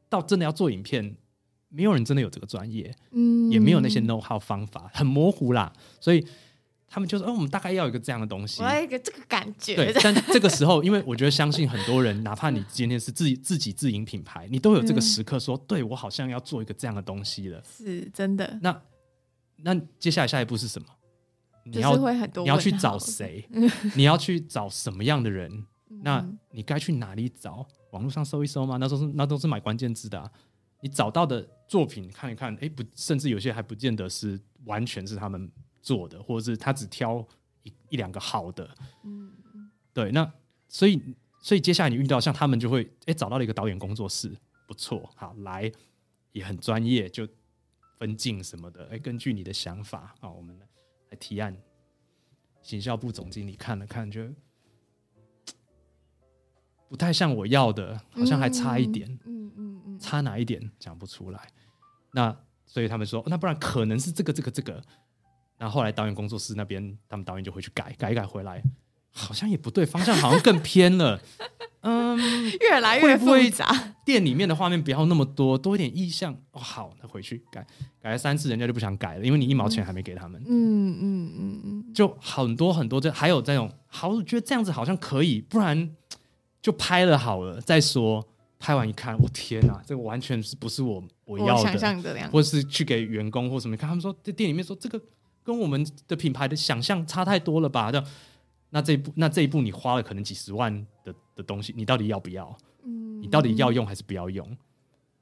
[0.07, 1.15] 到真的要做影片。
[1.75, 5.73] 没有人真的有这个专业，嗯，也没有那些 know how 方法，很模糊啦。
[5.99, 6.23] 所以
[6.87, 9.75] 他们就说：“哦，我们大概要一个这样的东西。”我要一个这个感觉。
[9.75, 18.59] 对，但这个时候，因为我觉得相信很多人，哪怕你今天是自己自己自营品牌，你都有这个时刻说：“嗯、对我好像要做一个这样的东西了。”是真的。
[18.61, 18.81] 那
[19.63, 20.87] 那接下来下一步是什么？
[21.65, 23.47] 你要会很多，你要去找谁？
[23.95, 25.65] 你要去找什么样的人？
[26.03, 27.65] 那你该去哪里找？
[27.91, 28.77] 网络上搜一搜吗？
[28.77, 30.29] 那都是那都是买关键字的啊。
[30.81, 37.27] 你找到的作品看一看，哎，不，甚至有些还不见得是完全是他们做的，或者是他只挑
[37.63, 38.77] 一一两个好的。
[39.03, 39.33] 嗯，
[39.91, 40.11] 对。
[40.11, 40.31] 那
[40.69, 41.01] 所以
[41.41, 44.31] 所以接下来你遇到像他们就会哎找到了一个导演工作室，
[44.67, 45.71] 不错，好来
[46.31, 47.27] 也很专业，就
[47.97, 50.55] 分镜什么的，哎，根据你的想法啊，我们
[51.09, 51.57] 来提案。
[52.61, 54.29] 行销部总经理看了看，就
[56.87, 59.09] 不太像我要的，好像还差一点。
[59.25, 61.51] 嗯嗯嗯，差哪一点讲不出来。
[62.13, 64.81] 那所以他们说，那不然可能是这个这个这个。
[65.57, 68.61] 然后后来导演工作室那边，他们导演就会去改改一改回来，
[69.11, 71.21] 好像也不对，方向好像更偏了。
[71.81, 72.17] 嗯，
[72.59, 73.95] 越来越复杂。
[74.05, 76.33] 店里面的画面不要那么多，多一点意象。
[76.51, 77.65] 哦，好，那回去改
[78.01, 80.41] 改了三次，人家就不想改了，因为你一毛钱还没给他们。
[80.47, 85.95] 嗯嗯嗯嗯，就很多很多，这还有这种，好，我觉得这样子好像可以，不然
[86.61, 88.27] 就拍了好了再说。
[88.59, 95.01] 拍完一看，我天哪，这个完全是不是我我要的，我想象的样，或是去给员工或什么看，他们说在店里面说这个
[95.43, 97.91] 跟我们的品牌的想象差太多了吧？
[97.91, 98.07] 这样，
[98.71, 102.57] 那这一步那这一步你花了可能几十万的的东西，你到底要不要？
[102.85, 104.57] 嗯，你到底要用还是不要用？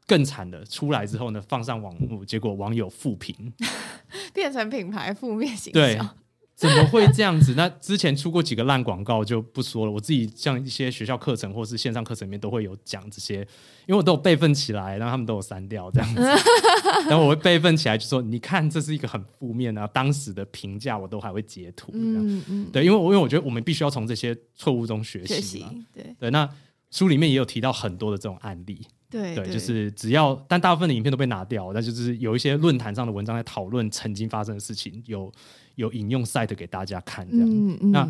[0.08, 3.54] 更惨的出来之后呢，放上网络，结果网友负评，
[4.34, 5.74] 变成品牌负面形象。
[5.74, 6.00] 对，
[6.62, 7.56] 怎么会这样子？
[7.58, 9.91] 那之前出过几个烂广告就不说了。
[9.91, 13.39] 我自己像一些学校课程或是线上课程里面都会有讲这些，
[13.88, 16.21] 因为我都有备份起来，然后他们都有删掉这样子。
[17.10, 21.91] 然后我会备份起来，就说你看这是一个很负面啊，当时的评价我都还会截图。
[21.95, 25.71] 嗯嗯，对，因为我因为我觉得我们必须要从这些错误中学习嘛。
[25.91, 26.47] 对对，那
[26.91, 28.86] 书里面也有提到很多的这种案例。
[29.10, 35.30] 对，对，就是只要，但大部分的影片都被拿掉，那就是有一些论坛上的文章在讨论曾经发生的事情，有
[35.75, 37.47] 有引用 site 给大家看这样。
[37.49, 38.10] 嗯嗯、那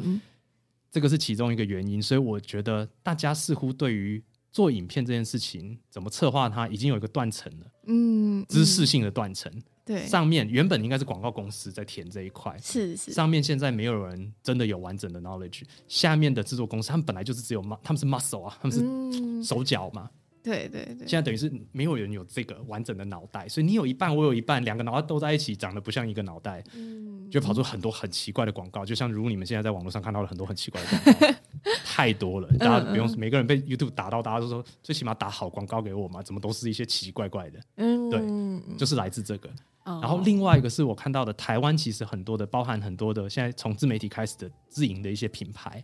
[0.92, 4.22] 这个是其中一个原因，所以我觉得大家似乎对于
[4.52, 7.66] 做影片这件事情怎么策划它，已经有一个断层了。
[7.88, 9.52] 嗯，知识性的断层。
[9.84, 13.12] 对，上面原本应该是广告公司在填这一块，是是。
[13.12, 20.10] 上面现在没有人真的有完整的 knowledge，下面的制作公司他们本来就是只有 mus，他们是 muscle 啊，他们是手脚嘛。
[20.12, 31.38] 嗯对对对，现在等于是没有人有这个完整的脑袋，所以你有一半，我有一半，两个脑袋都在一起，长得不像一个脑袋，嗯，就跑出很多很奇怪的广告，就像如你们现在在网络上看到了很多很奇怪的广告，
[31.86, 39.50] 太多了，大家不用，每个人被 YouTube 打到，大家都说最起码打好广告给我嘛，怎么都是一些奇奇怪怪的，嗯，对，就是来自这个。
[39.84, 45.84] 然后另外一个是我看到的，台湾其实很多的，包含很多的，现在从自媒体开始的自营的一些品牌，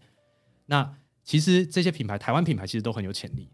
[0.67, 0.87] 那
[1.23, 3.49] 其实这些品牌，台湾品牌其实都很有潜力。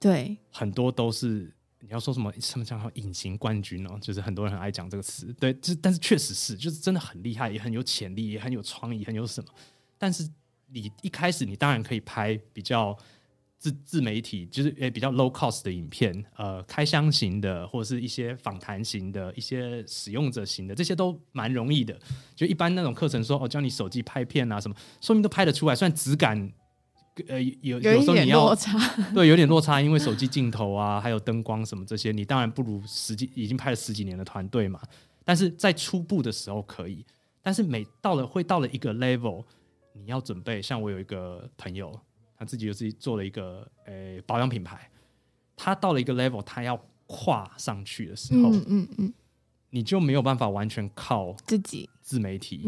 [0.00, 5.34] 对，很多都是你要说什么什么叫隐形冠军哦，就是很多人很爱讲这个词。
[5.34, 9.52] 对，这但是确实是，就是真的很厉害，也很有潜力，也很有创意，很有什么。
[9.98, 10.28] 但是
[10.68, 12.96] 你一开始你当然可以拍比较
[13.58, 21.98] 自自媒体，就是诶比较 low cost 的影片，呃，开箱型的，或者是一些访谈型的，一些使用者型的，这些都蛮容易的。
[22.36, 26.52] 就一般那种课程说哦，教你手机拍片啊什么，说明都拍得出来，虽然质感。
[27.28, 28.54] 呃，有有时候你要
[29.14, 34.80] 对有点落差，因为手机镜头啊，还有灯光什么这些，你当然不如实际已经拍了十几年的团队嘛。
[35.24, 37.04] 但是在初步的时候可以，
[37.42, 39.44] 但是每到了会到了一个 level，
[39.92, 40.60] 你要准备。
[40.62, 41.96] 像我有一个朋友，
[42.38, 44.90] 他自己就自己做了一个呃、欸、保养品牌，
[45.54, 49.14] 他到了一个 level，他要跨上去的时候，嗯嗯嗯，
[49.70, 52.62] 你就没有办法完全靠自己自媒体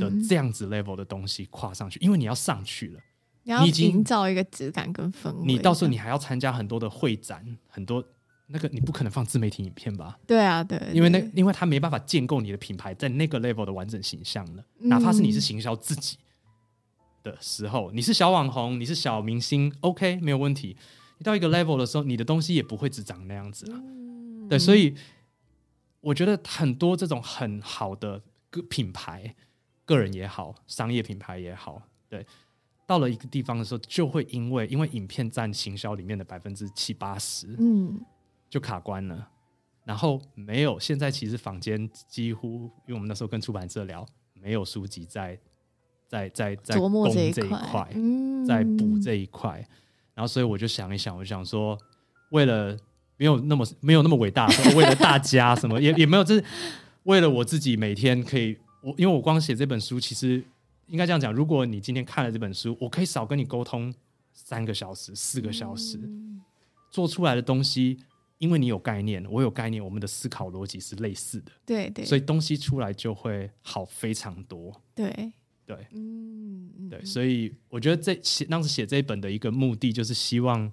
[0.00, 3.00] 的这样子 level 的东西跨上去，因为你要上去了。
[3.42, 5.44] 你要营造一个质感跟氛围。
[5.44, 8.04] 你到时候你还要参加很多的会展，很多
[8.46, 10.18] 那个你不可能放自媒体影片吧？
[10.26, 14.64] 对啊，对，因为那因为他没办法建构你的品牌在那个 level 的完整形象了。
[14.80, 16.18] 嗯、哪怕是你是行销自己
[17.22, 20.76] 的时候，你是小网红，你是小明星，OK，没有问题。
[21.18, 23.76] 你到一个 level 的时候，你的东西也不会只长那样子了。
[23.78, 24.94] 嗯、对，所以
[26.00, 29.34] 我觉得很多这种很好的个品牌，
[29.84, 32.26] 个人也好，商业品牌也好，对。
[32.90, 38.00] 到了一个地方的时候，就会因为因为影片占行销里面的百分之七八十，嗯，
[38.48, 39.28] 就卡关了。
[39.84, 45.38] 然后没有，现在其实坊间几乎，因为我们那时候跟出版社聊，没有书籍在
[46.08, 49.64] 在在在攻这一块，嗯，在补这一块。
[50.12, 51.78] 然后所以我就想一想，我就想说，
[52.30, 52.76] 为了
[53.16, 56.44] 没有那么没有那么伟大，为了大家什么 也也没有，就是
[57.04, 60.42] 为了我自己每天可以，我因为我光写这本书，其实。
[60.90, 63.94] 应该这样讲，如果你今天看了这本书，我可以少跟你沟通
[64.32, 66.40] 三个小时、四个小时，嗯、
[66.90, 67.98] 做出来的东西
[68.38, 74.82] 因为你有概念，我有概念，我们的思考逻辑是类似的，对对，所以东西出来就会好非常多。
[74.94, 75.32] 对。
[75.66, 80.72] 对，嗯，对，所以我觉得这写当时写这一本的一个目的，就是希望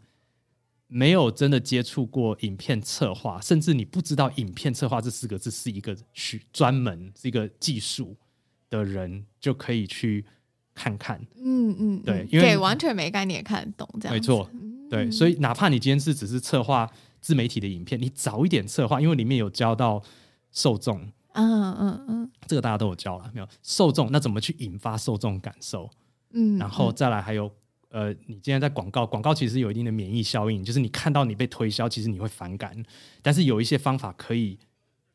[0.87, 8.17] 没有真的接触过影片策划，甚至你不知道影片策划这四个字是一个需专门是一个技术
[8.69, 10.25] 的人，就可以去
[10.73, 11.19] 看看。
[11.35, 14.49] 嗯嗯，对，因为完全没概念也看得懂，这样没错。
[14.89, 16.89] 对，所以哪怕你今天是只是策划
[17.19, 20.01] 自媒体的影片，你早一点策划，因为里面有教到
[20.51, 21.01] 受众，
[21.33, 23.47] 嗯嗯嗯，这个大家都有教了，没有？
[23.61, 25.89] 受众，那怎么去引发受众感受？
[26.31, 27.51] 嗯，然后再来还有，
[27.89, 32.81] 呃，你今天在广告，广告其实有一定的免疫效应，就是你看到你被推销，其实你会反感，
[33.21, 34.57] 但是有一些方法可以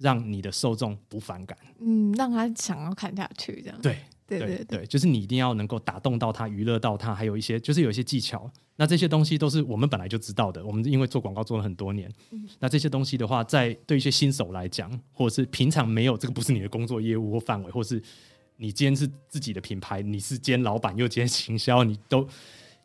[0.03, 3.97] 让你的受众不反感，嗯，让他想要看下去，这样对。
[4.29, 8.51] 对对就是你一定要能够打动到他，娱乐到他，还有一些就是有一些技巧。
[8.77, 10.65] 那这些东西都是我们本来就知道的。
[10.65, 18.03] 我们因为做广告做了很多年，嗯、那这些东西的话，在对一些新手来讲，或者是平常没有这个不是你的工作业务或范围，或是
[18.57, 22.27] 你今天是自己的品牌，你是兼老板又兼行销，你都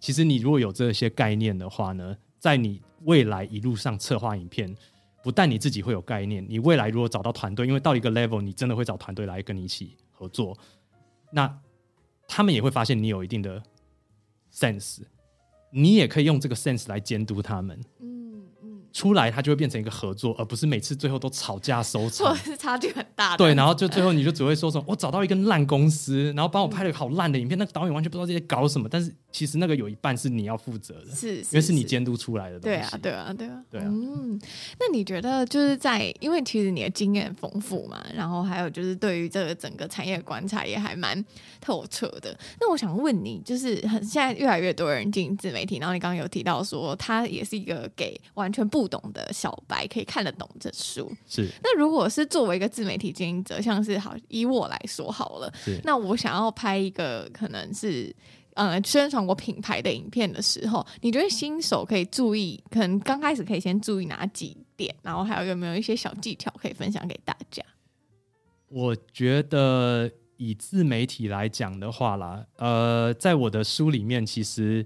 [0.02, 4.76] 其实你如果有这些概念的话呢，在你未来一路上策划影片，
[5.28, 10.58] 不但你自己会有概念，你未来如果找到团队，因为到一个 level，你真的会找团队来跟你一起合作。
[11.32, 11.54] 那
[12.30, 13.62] 他们也会发现你有一定的
[14.54, 15.00] sense，
[15.70, 17.78] 你也可以用这个 sense 来监督他们。
[18.00, 18.16] 嗯
[18.94, 23.38] 出来，它就会变成一个合作，而不是每次最后都吵架收场，或者是差距很大的。
[23.38, 32.76] 对，然后就最后你就只会说什么：“我找到一个烂公司，然后帮我拍了一个好烂的影片，嗯、那个导演完全不知道这些搞什么。”但是其实那个有一半是你要负责的，是，因为是你监督出来的东西。
[32.76, 33.84] 对啊，对啊，对啊，对啊。
[33.86, 34.42] 嗯，
[34.80, 41.24] 那你觉得就是在，因为其实你的经验丰富嘛，然后还有就是对于这个整个产业观察也还蛮
[41.62, 42.36] 透彻的。
[42.60, 51.48] 那我想问你，就是很现在越来越多人进自媒体，然后你刚刚有提到说，它也是一个给完全不懂的小白可以看得懂这书，是。
[51.62, 55.80] 那如果是作为一个自媒体经营者，像是好以我来说好了，是。
[55.84, 58.12] 那我想要拍一个可能是
[58.58, 67.64] 呃宣传我品牌的影片的时候，你觉得新手可以注意，可能刚开始可以先注意哪几点，然后还有有没有一些小技巧可以分享给大家？
[68.70, 74.86] 我觉得以自媒体来讲的话啦，呃，在我的书里面，其实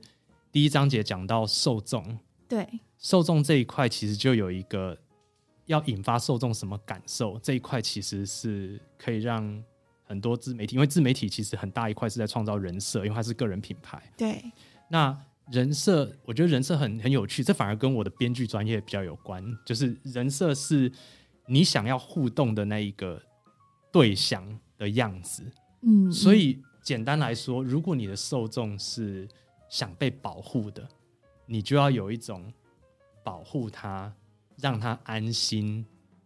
[0.52, 2.68] 第一章节讲到受众，对。
[3.00, 4.96] 受众这一块其实就有一个
[5.66, 9.64] 要引发受众什么感受，这一块其实是可以让
[10.12, 14.04] 很多自媒体，因为自媒体其实很大一块是在创造人设，因为它是个人品牌。
[14.18, 14.44] 对，
[14.90, 15.18] 那
[15.50, 20.92] 人设，我觉得人设很很有趣，这反而跟我的编剧专业比较有关，就是人设是
[21.48, 23.22] 你想要互动的那一个
[23.90, 24.46] 对象
[24.78, 25.44] 的样子。
[25.82, 29.28] 嗯，嗯，所以简单来说，如果你的受众是
[29.70, 30.86] 想被保护的，
[31.46, 32.52] 你就要有一种。
[33.24, 34.12] 保护他，
[34.58, 35.86] 让他安心，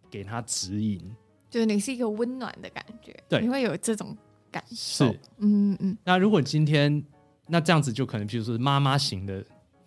[0.10, 1.14] 给他指引，
[1.50, 4.16] 就是你是一个温暖的感觉，对，你会有这种
[4.52, 5.06] 感受。
[5.06, 5.98] 是，嗯嗯。
[6.04, 7.04] 那如果今天
[7.48, 9.44] 那这样子，就可能，比如说妈妈型的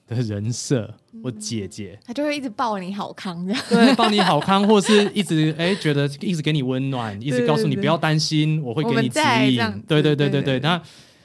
[0.06, 0.92] 的人设，
[1.22, 9.20] 或姐姐，她就会一直抱你好康，这样对，抱你好康，或是一直哎、欸、觉得一直给你温暖，一直告诉你不要担心，我会给你指
[9.52, 9.82] 引。
[9.86, 10.80] 对对对对对，那。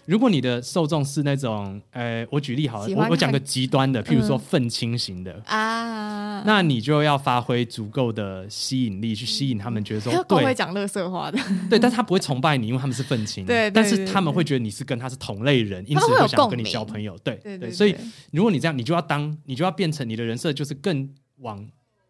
[0.06, 11.38] 如果你的受众是那种，呃，我举例好了，我我讲个极端的，譬如说愤青型的、嗯、啊，那你就要发挥足够的吸引力去吸引他们，觉得说，对，会讲乐色话的，
[11.70, 17.96] 对，但他不会崇拜你，因为他们是愤青，对，但是他们会觉得你是跟他是同类人，因此会想跟你交朋友，对对对，所以
[18.32, 21.10] 如果你这样，你就要当，你就要变成你的人设就是更
[21.40, 21.66] 往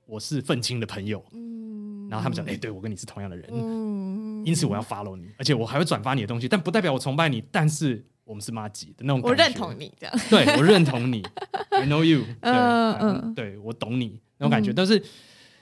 [0.06, 4.14] 我是愤青的朋友，嗯，然后他们讲，哎、欸，对我跟你是同样的人，嗯。
[4.46, 7.42] 因此我要 follow 你，而且我还会转发你的东西，但不代表我崇拜你。
[7.50, 10.16] 但是我们是妈吉的那种感觉，我认同你这样。
[10.30, 11.22] 对，我认同你，
[11.72, 12.52] I know you 对。
[12.52, 14.72] 嗯嗯，对我懂你那种感觉。
[14.72, 15.04] 嗯、但是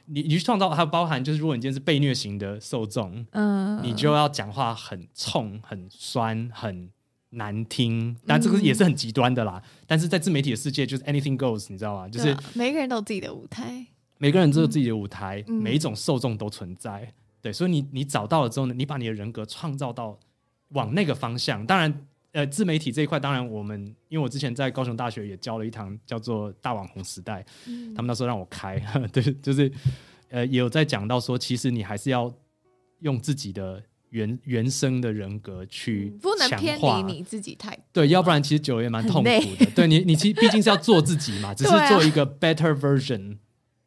[0.05, 6.89] 你你去创造，还有包含就是，如果你今天是被虐型的受众，嗯，你就要讲话很冲、很酸、很
[7.31, 8.15] 难听。
[8.27, 9.61] 但这个也是很极端的啦。
[9.63, 12.07] 嗯、但是在自媒体的世界，就是 anything goes，你知道吗？
[12.09, 13.87] 就是、啊、每个人都有自己的舞台，
[14.17, 17.13] 每个人都有自己的舞台，嗯、每一种受众都存在。
[17.41, 20.19] 对，所以你你找到了之后呢，你把你的人格创造到
[20.69, 21.65] 往那个方向。
[21.65, 28.79] 当然，呃，自媒体这一块，当然我们因为我之前在高雄大学也教了一堂叫做“大网红时代”，嗯、他们那时候让我开，
[29.11, 29.71] 对，就是
[30.29, 32.33] 呃，也有在讲到说，其实你还是要
[32.99, 39.65] 用自己的原原生的人格去强化，不能偏离你自己太对，要不然其实久也蛮痛苦的。
[39.75, 43.37] 对你，你其实毕竟是要做自己嘛， 只是做一个 better version。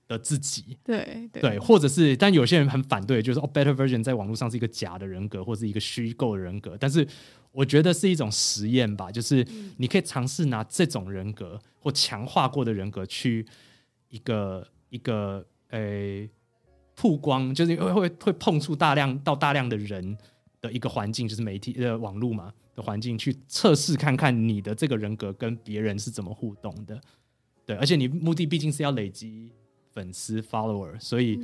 [0.06, 6.76] 的自己，对对，对，或者是，但有些人很反对，就是哦，Better Version 在网络上是一个假的人格，或是一个虚构的人格。
[6.78, 7.08] 但是
[7.54, 9.46] 我觉得是一种实验吧，就是
[9.76, 13.46] 你可以尝试拿这种人格或强化过的人格去
[14.08, 16.28] 一个一个诶
[16.96, 20.18] 曝光，就是会会会碰触大量到大量的人
[20.60, 27.00] 的一个环境，就是媒体呃网络嘛的环境，去测试看看你的这个人格跟别人是怎么互动的。
[27.64, 29.52] 对，而且你目的毕竟是要累积
[29.92, 31.38] 粉丝 follower，所以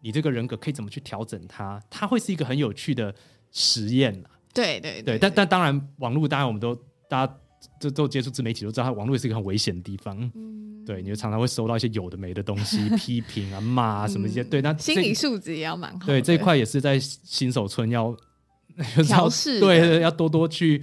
[0.00, 1.78] 你这个人格可以怎么去调整它？
[1.90, 3.14] 它会是一个很有趣的
[3.50, 4.12] 实验。
[4.12, 6.74] 对对对，对，但但当然，网络当然我们都
[7.08, 7.38] 大家
[7.80, 10.18] 都都接触自媒体都知道，网络也是一个很危险的地方。
[10.34, 14.42] 嗯，对，你就常常会收到一些有的没的东西， 批评啊、骂啊什么一些。
[14.44, 16.06] 对，那心理素质也要蛮好。
[16.06, 18.14] 对，这一块也是在新手村要
[19.06, 20.82] 调试， 对，要多多去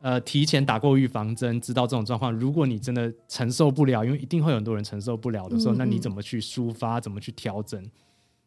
[0.00, 2.32] 呃提前打过预防针，知道这种状况。
[2.32, 7.00] 如果你真的承受不了，因为一定会有很多人承受不了的时候，嗯嗯，那你怎么去抒发？
[7.00, 7.82] 怎么去调整？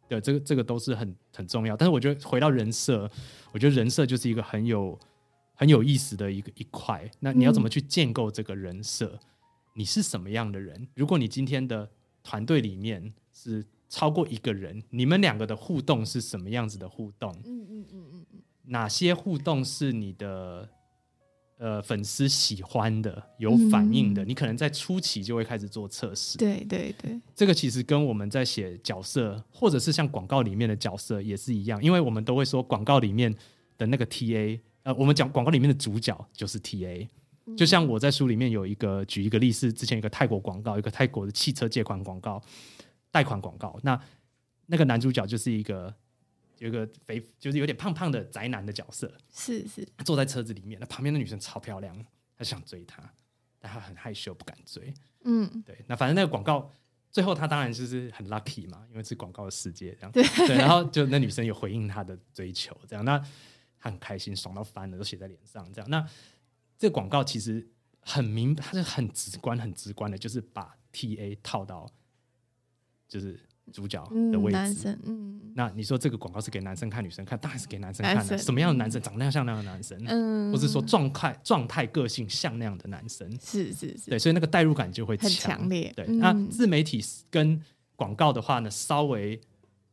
[0.08, 1.76] 对，这个这个都是很很重要。
[1.76, 3.10] 但是我觉得回到人设，
[3.52, 4.98] 我觉得人设就是一个很有
[5.54, 7.10] 很有意思的一个一块。
[7.20, 9.08] 那你要怎么去建构这个人设？
[9.08, 9.20] 嗯、
[9.76, 10.88] 你是什么样的人？
[10.96, 11.90] 如果你今天的
[12.24, 17.32] 团队里面是超过一个人，你们两个的互动是什么样子的互动？
[17.46, 18.26] 嗯嗯嗯嗯，
[18.66, 20.70] 哪些互动是你的？
[21.66, 26.38] 呃，粉丝喜欢的、有反应的，嗯、你可能在初期就会开始做测试。
[26.38, 33.36] 对对对，这个其实跟我们在写角色，或者是像广告里面的角色也是一样，因为我们都会说广告里面
[33.80, 37.10] 的那个 TA，呃，我们讲广告里面的主角就是 TA。
[37.48, 42.40] 嗯、就像我在书里面有一个举一个例子，之前一个泰国广告，一个泰国的汽车借款广告、
[43.10, 44.00] 贷款广告，那
[44.68, 45.92] 那个男主角就是一个。
[46.58, 52.06] 有一个肥，就是有点胖胖的宅男的角色，是是，坐在车子里面，那旁边的女生超漂亮，
[52.38, 53.14] 他想追她，
[53.60, 54.94] 但他很害羞，不敢追。
[55.24, 56.72] 嗯，对，那反正那个广告
[57.12, 60.12] 最后他当然就是很 lucky 嘛，因为是广告的世界这样。
[60.12, 63.18] 对，对，然后就那女生有回应他的追求，这样，那
[63.80, 65.90] 他很开心，爽到翻了，都写在脸上，这样。
[65.90, 66.08] 那
[66.78, 67.68] 这个广告其实
[68.00, 71.92] 很明，它是很直观、很直观的，就是把 TA 套到，
[73.08, 73.40] 就是。
[73.74, 78.24] 主角的位置，嗯，男生，嗯，那你说这个广告是给男生看，女生看，当然是给男生看的。
[78.24, 79.98] 生什么样的男生长得像那样的男生？
[80.08, 83.30] 嗯，或者说状态、状态、个性像那样的男生？
[83.42, 85.92] 是是是，对，所以那个代入感就会很强烈。
[85.96, 87.60] 对，嗯、那自媒体跟
[87.96, 89.42] 广告的话呢，稍微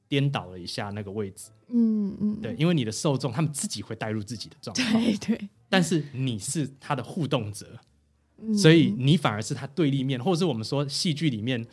[0.07, 1.51] 颠倒了一下那个位置。
[1.69, 7.79] 嗯嗯，对，因为你的受众他们自己会带入自己的状态，对对，但是你是他的互动者，
[8.37, 11.67] 嗯、所以你反而是他对立面，或者是我们说戏剧里面。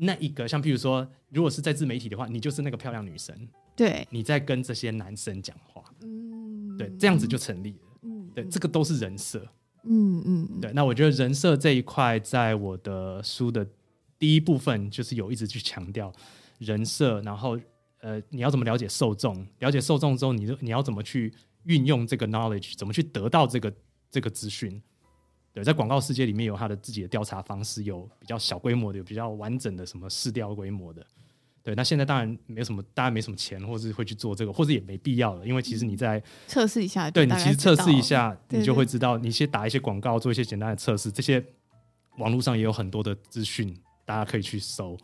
[0.00, 3.36] 那一个像，譬如说，如果是在自媒体的话，你就是那个漂亮女生，
[3.74, 9.44] 对，你在跟这些男生讲话，嗯，对，这样子就成立了，嗯，对，这个都是人设，
[9.82, 10.72] 嗯嗯，对。
[10.72, 13.66] 那我觉得人设这一块，在我的书的
[14.18, 16.12] 第一部分，就是有一直去强调
[16.58, 17.58] 人设，然后
[18.00, 21.34] 呃，你要怎么了解受众，了解受众之后，你就你要怎么去
[21.64, 23.74] 运用这个 knowledge，怎么去得到这个
[24.10, 24.80] 这个资讯。
[25.58, 31.04] 对，在广告世界里面有他的自己的调查方式，有比较小规模的，有比较完整的什么市调规模的。
[31.64, 41.44] 对，那现在当然没有什么，大家没什么钱，或是会去做这个，或者也没必要了，因为其实你在测试一下，对，你其实测试一下，你就会知道，你先打一些广告，做一些简单的测试，这些
[42.18, 44.96] 网络上也有很多的资讯，大家可以去搜。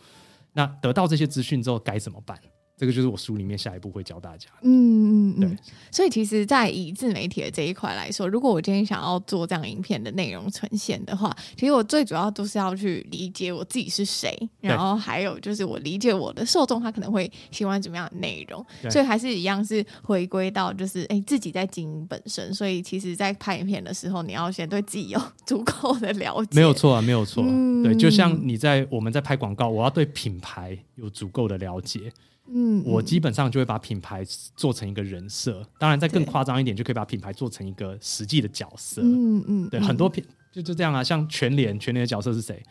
[0.53, 2.39] 那得到这些资讯之后该怎么办？
[2.77, 4.49] 这个就是我书里面下一步会教大家。
[4.63, 5.59] 嗯嗯嗯，对。
[5.93, 18.65] 所以其实，在以自媒体的这一块来说，如果我今天想要做这样影片的内容呈现的话，其实我最主要都是要去理解我自己是谁，然后还有就是我理解我的受众他可能会喜欢怎么样的内容。
[18.91, 22.53] 所以还是一样是回归到就是哎自己在经营本身。
[22.53, 26.51] 所以其实，在拍影片的时候，你要先对自己有 足够的了解。
[26.53, 27.45] 没有错啊，没有错。
[27.47, 32.13] 嗯、对，就像你在我们在拍广告，我要对品牌有足够的了解。
[32.47, 34.23] 嗯，我基本上就会把品牌
[34.55, 39.01] 做成一个人设，当然再更夸张一点，就可以把品牌做成一个实际的角色。
[39.03, 40.23] 嗯嗯，对，很多品
[40.53, 42.63] 就就这样啊，像全联，全联的角色是谁？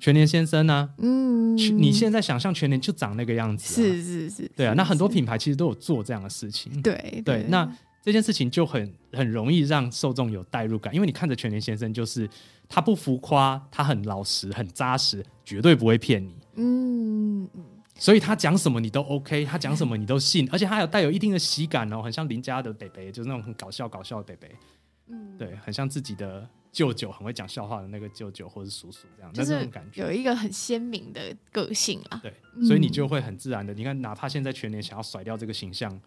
[0.00, 0.90] 全联先生呢？
[0.98, 4.74] 嗯，你现在想象全联就长那个样子，是是是，对啊。
[4.76, 7.46] 那很多品牌其实都有做这样的事情，对对。
[7.48, 7.66] 那
[8.02, 12.28] 这件事情就很很容易让受众有代入感，因为你看着全联先生，就是
[12.68, 16.34] 他不浮夸，他很老实，很扎实，绝对不会骗你。
[16.56, 17.48] 嗯。
[17.96, 24.56] 所以他讲什么你都 OK，他讲什么你都信，而且他有带有一定的喜感哦，很像邻家的北北，就是那种很搞笑搞笑的北北，
[25.08, 32.20] 嗯，对，很像自己的舅舅，很会讲笑话的那个舅舅或者叔叔这样，就是那种感觉，有一个很鲜明的个性啊。
[32.22, 32.34] 对，
[32.66, 36.00] 所以你就会很自然的，你看，哪怕现在全年想要甩掉这个形象，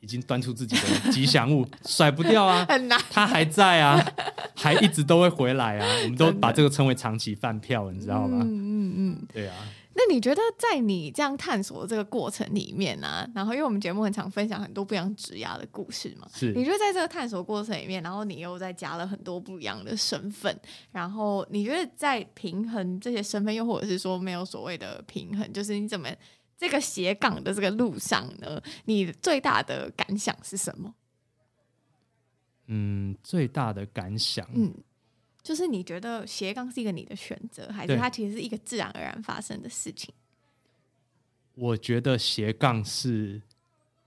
[0.00, 4.04] 已经端出自己的吉祥物， 甩不掉啊，很难，他还在啊，
[4.54, 8.40] 还一直都会回来啊，我们都把这个称为长期饭票，你知道吗？
[8.42, 9.54] 嗯嗯嗯，对啊。
[9.98, 20.54] 那你觉得在你这样探索的这个过程里面啊，然后因为我们节目很常分享很多不一样职涯的故事嘛，是你觉得在这个探索过程里面，然后你又在加了很多不一样的身份，
[20.92, 26.10] 然后你觉得在平衡这些身份，又或者是说没有所谓的平衡，就是你怎么
[26.56, 28.62] 这个斜杠的这个路上呢？
[28.86, 30.94] 你最大的感想是什么？
[32.66, 34.74] 嗯，最大的感想，嗯。
[35.42, 40.12] 就是你觉得斜杠是一个你的选择，还是它其实是一个自然而然发生的事情？
[41.54, 43.40] 我觉得斜杠是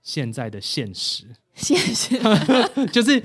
[0.02, 1.24] 现在的现实，
[1.54, 2.18] 现实
[2.92, 3.24] 就是，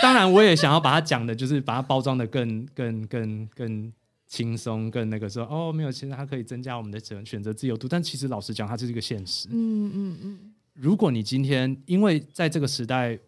[0.00, 3.92] 当然我也想要把它讲的，就是把它包装的更、更、更、更
[4.32, 7.86] 轻松，更那个说哦，没有，其实它可以增加我们的选选择自由度。
[7.86, 9.48] 但其实老实讲，它就是一个现实。
[9.50, 10.52] 嗯嗯嗯。
[10.72, 13.18] 如果你今天因为在这个时代。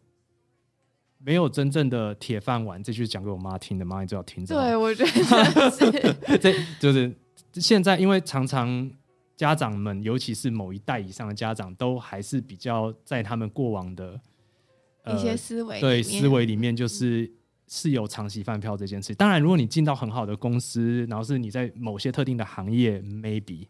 [1.26, 4.54] 没有真正的铁饭碗，这句讲给我妈听的，妈你最好听着。
[4.54, 5.90] 对，我觉得是。
[6.36, 7.10] 这就是
[7.54, 8.90] 现在，因为常常
[9.34, 14.20] 家长们，尤其是某一代以上的家长，都还是比较在他们过往的、
[15.04, 17.32] 呃、一些思维，对思维里面，就是
[17.66, 19.14] 是有长期饭票这件事。
[19.14, 23.66] 当然，如果你进到很好的公司，然后是你在某些特定的行业，maybe，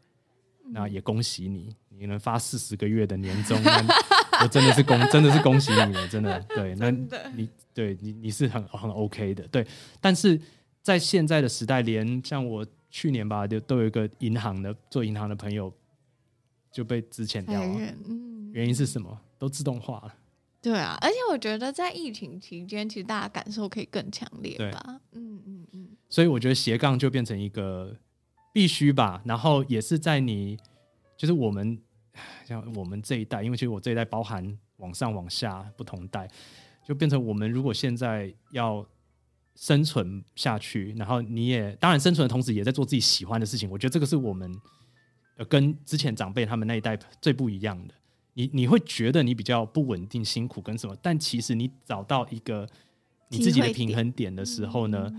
[0.70, 3.58] 那也恭喜你，你能发四十个月的年终。
[4.42, 6.40] 我真的是恭，真的是恭喜你了，真的。
[6.48, 9.66] 对，那你对你你是很很 OK 的，对。
[10.00, 10.38] 但是
[10.82, 15.72] 在现在的时代，连像我去年吧，就都有一个银行的做银行的朋友
[16.72, 17.80] 就被资遣掉了。
[18.08, 19.18] 嗯，原因是什么？
[19.38, 20.14] 都自动化了。
[20.64, 25.00] 对啊，而且我觉得在疫情期间，其实大家感受可以更强烈吧。
[25.12, 25.88] 嗯嗯嗯。
[26.08, 27.94] 所以我觉得斜杠就变成一个
[28.52, 30.58] 必须吧，然后也是在你
[31.16, 31.78] 就是我们。
[32.46, 36.30] 像我们这一代，因为其实我这一代包含往上往下不同代，
[36.86, 38.86] 就变成我们如果现在要
[39.56, 44.48] 生存下去，然后你也当然生存的同时也在做自己喜欢的事情，我觉得这个是我们
[45.38, 47.94] 呃跟之前长辈他们那一代最不一样的。
[48.34, 52.68] 你你会觉得你比较不稳定、辛苦跟什么，但其实你找到一个
[53.30, 55.10] 你自己的平衡点的时候呢，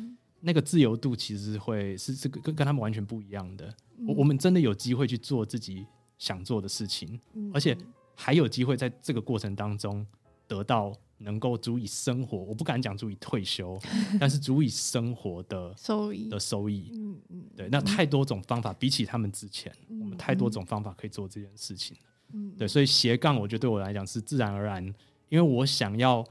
[0.41, 3.73] 那个自由度其实会是这个跟跟他们完全不一样的。
[4.07, 5.85] 我我们真的有机会去做自己。
[6.17, 7.19] 想做的事情，
[7.53, 7.77] 而且
[8.15, 10.07] 还有机会在这个过程当中
[10.47, 13.77] 得到能够足以生活，我不敢讲足以退休，
[14.17, 16.89] 但是足以生活的收益的收益。
[16.93, 21.97] 嗯嗯，对，那太多种方法，比起他们之前，我们太多种方法可以做这件事情。
[22.35, 24.85] 嗯，对，所以斜杠，我觉得对我来讲是自然而然，
[25.29, 26.23] 因为我想要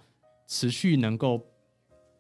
[0.47, 1.41] 持续能够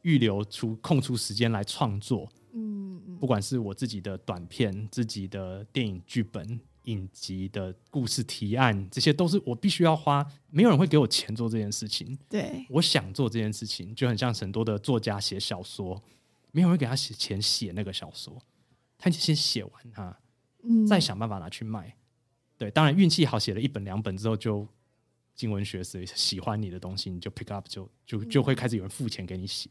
[0.02, 2.28] 预留出空出时间来创作。
[2.54, 6.58] 嗯，不管是我自己的短片、自己的电影剧本。
[6.84, 12.14] 影集的故事提案，这些都是我必须要花，没有人会给我钱做这件事情。
[12.28, 15.98] 对，我想做这件事情，就很像很多的作家写小说，
[16.52, 18.38] 没有人会给他写钱写那个小说，
[18.98, 20.14] 他就先写完它，
[20.62, 21.96] 嗯，再想办法拿去卖。
[22.56, 24.66] 对，当然运气好，写了一本两本之后，就
[25.34, 29.70] 经文学谁喜欢你的东西，你就 pick up，就就就会开始有人付钱给你写。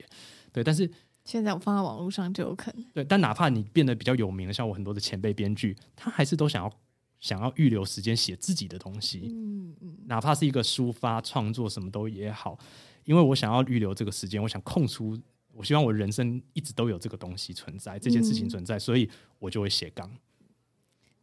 [0.52, 0.90] 对，但是
[1.26, 2.84] 现在我放在网络上就有可能。
[2.94, 6.72] 对，但哪怕你变得比较有名了，像我很多的前辈编剧，他还是都想要。
[7.20, 12.60] 想要预留时间写自己的东西，嗯嗯，哪怕是一个抒发创作什么都也好，
[13.06, 15.18] 因为我想要预留这个时间，我想空出，
[15.54, 19.10] 我希望我人生一直都有这个东西存在，这件事情存在，所以
[19.40, 20.12] 我就会斜杠。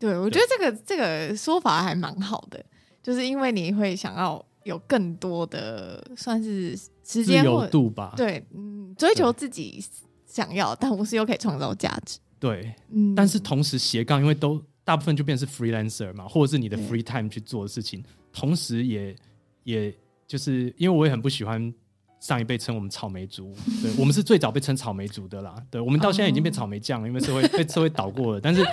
[0.00, 2.60] 对，我觉得这个这个说法还蛮好的，
[3.00, 9.84] 就是因为你会想要有更多的算是时间自由度吧，对，嗯，追求自己
[10.26, 14.60] 想要，但同时又可以创造价值，对，嗯，但是同时斜杠，因为都。
[14.82, 19.14] 大部分就变成是 freelancer 嘛，或者是你的 free time 去做的事情，同时也
[19.62, 19.94] 也
[20.26, 21.72] 就是因为我也很不喜欢
[22.18, 28.66] 上一辈称我们草莓族，对，我们是最早被称草莓族的啦，对，我们到现在已经变草莓酱了，因为社会被社会倒过了，但是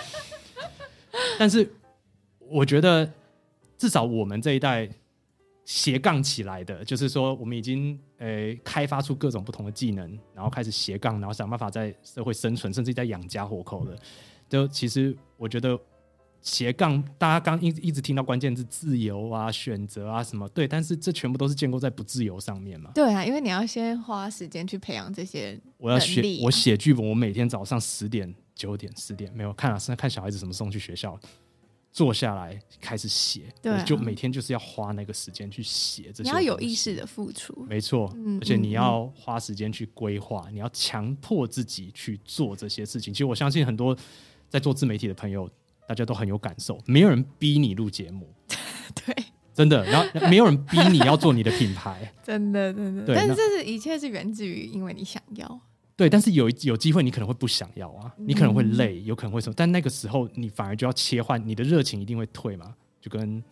[1.38, 1.70] 但 是
[2.40, 3.10] 我觉得
[3.78, 4.90] 至少我们这一代
[5.66, 13.98] 斜杠起来的，就是说我们已经诶、欸、开发出各种不同的技能，然后开始斜杠，然后想办法在社会生存，甚至在养家活口的，
[14.50, 15.80] 就其实我觉得。
[16.40, 22.92] 斜杠，大家刚一一直听到关键字自由啊、选择啊什么，对，但是这全部都是建构在不自由上面嘛。
[22.94, 25.74] 对啊，因为你要先花时间去培养这些、啊。
[25.78, 31.18] 我要写，我写剧本，我每天早上十点、九点、十点没有看啊，现在看小孩子什么时候去学校，
[31.92, 36.30] 坐下来开始写，对、啊，就每天就是要花那个时间去写这些。
[36.30, 43.14] 你要有意识的付出，没错，而且你要花时间去规划，你要强迫自己去做这些事情。
[43.14, 43.96] 其实我相信很多
[44.50, 45.50] 在做自媒体的朋友。
[45.88, 48.28] 大家都很有感受，没有人逼你录节目，
[48.94, 49.16] 对，
[49.54, 49.86] 真的。
[49.86, 53.06] 然后没有人逼你要做你的品牌， 真的真的。
[53.06, 55.62] 对，但是这是一切是源自于因为你想要。
[55.98, 63.44] 对，但是有有机会你可能会不想要啊，你可能会累，有可能会什么，但那个时候你反而就要切换，你的热情一定会退嘛，就跟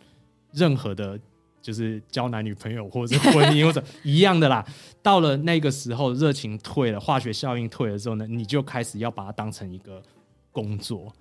[0.53, 1.19] 任何的，
[1.59, 4.63] 就是交男女朋友或者婚姻或者 一样的啦。
[5.01, 9.99] 到了那个时候，热情退了，化学效应退了之后呢，你就开始要把它当成一个
[10.51, 11.11] 工作。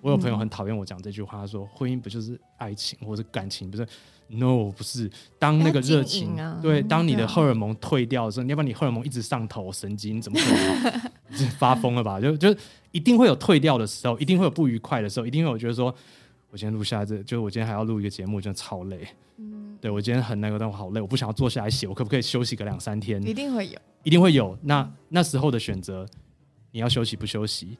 [0.00, 3.84] 我有朋友很讨厌我讲这句话，他说婚姻不就是爱情或者感情，不是
[4.30, 5.10] ？No，不是。
[5.38, 12.20] 当那个热情，啊、对，当你的荷尔蒙退掉的时候，你要不然你荷尔蒙一直上头，神经怎么可能 发疯了吧？
[12.20, 12.54] 就就
[12.92, 15.94] 一定会有退掉的时候，一定会有不愉快的时候，一定会有觉得说，
[16.50, 19.06] 我今天录下来这，就是我今天还要录一个节目，真的超累。
[19.38, 23.22] 嗯，对我今天很那个，但我好累，我不想要坐下来写，我可不可以休息个两三天？
[23.22, 24.56] 一定会有，一定会有。
[24.62, 26.06] 那那时候的选择，
[26.72, 27.76] 你要休息不休息？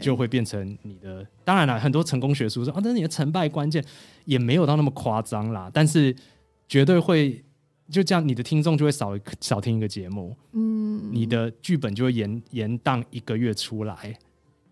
[0.00, 1.26] 就会变成你的。
[1.44, 3.84] 当然了，很多成功学书说啊，但是你的成败关键
[4.24, 5.70] 也没有到那么夸张啦。
[5.72, 6.14] 但是
[6.68, 7.44] 绝对会
[7.90, 14.16] 就这样，你的听众就会少少听一个节目，嗯，你的剧本就会延延宕一个月出来。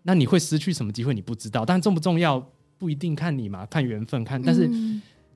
[0.03, 1.13] 那你会失去什么机会？
[1.13, 1.65] 你不知道。
[1.65, 2.43] 但重不重要
[2.77, 4.41] 不一定看你嘛，看缘分看。
[4.41, 4.69] 但是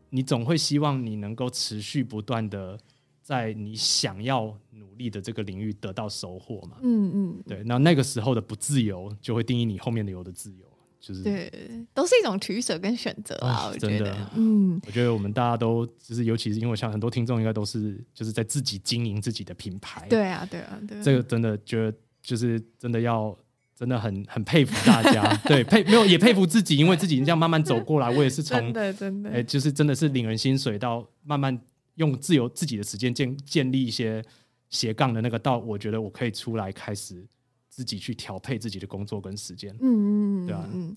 [0.10, 2.80] 你总会希望你能够持续不断的。
[3.26, 6.78] 在你想要努力的这个领域得到收获嘛？
[6.84, 10.66] 嗯嗯，对，那那个时候的不自由就会定义你后面的有的自由，
[11.00, 11.52] 就是对，
[11.92, 13.72] 都是一种取舍跟选择啊。
[13.74, 20.06] 我觉得，真的，嗯，我觉得我们大家都就是，尤其是因为像很多听众应该都是就是在自己经营自己的品牌。
[20.08, 23.36] 对啊，对啊，对啊，这个真的觉得就是真的要
[23.76, 31.60] 真的很很佩服大家，对，佩没有也佩服自己，因为自己这样慢慢走过来，我也是从 真的真的，哎，就是真的是领人薪水到慢慢。
[31.96, 34.24] 用自由自己的时间建建立一些
[34.70, 37.26] 斜杠的那个道，我觉得我可以出来开始
[37.70, 39.76] 自己去调配自己的工作跟时间。
[39.82, 40.70] 嗯嗯，对啊。
[40.74, 40.96] 嗯，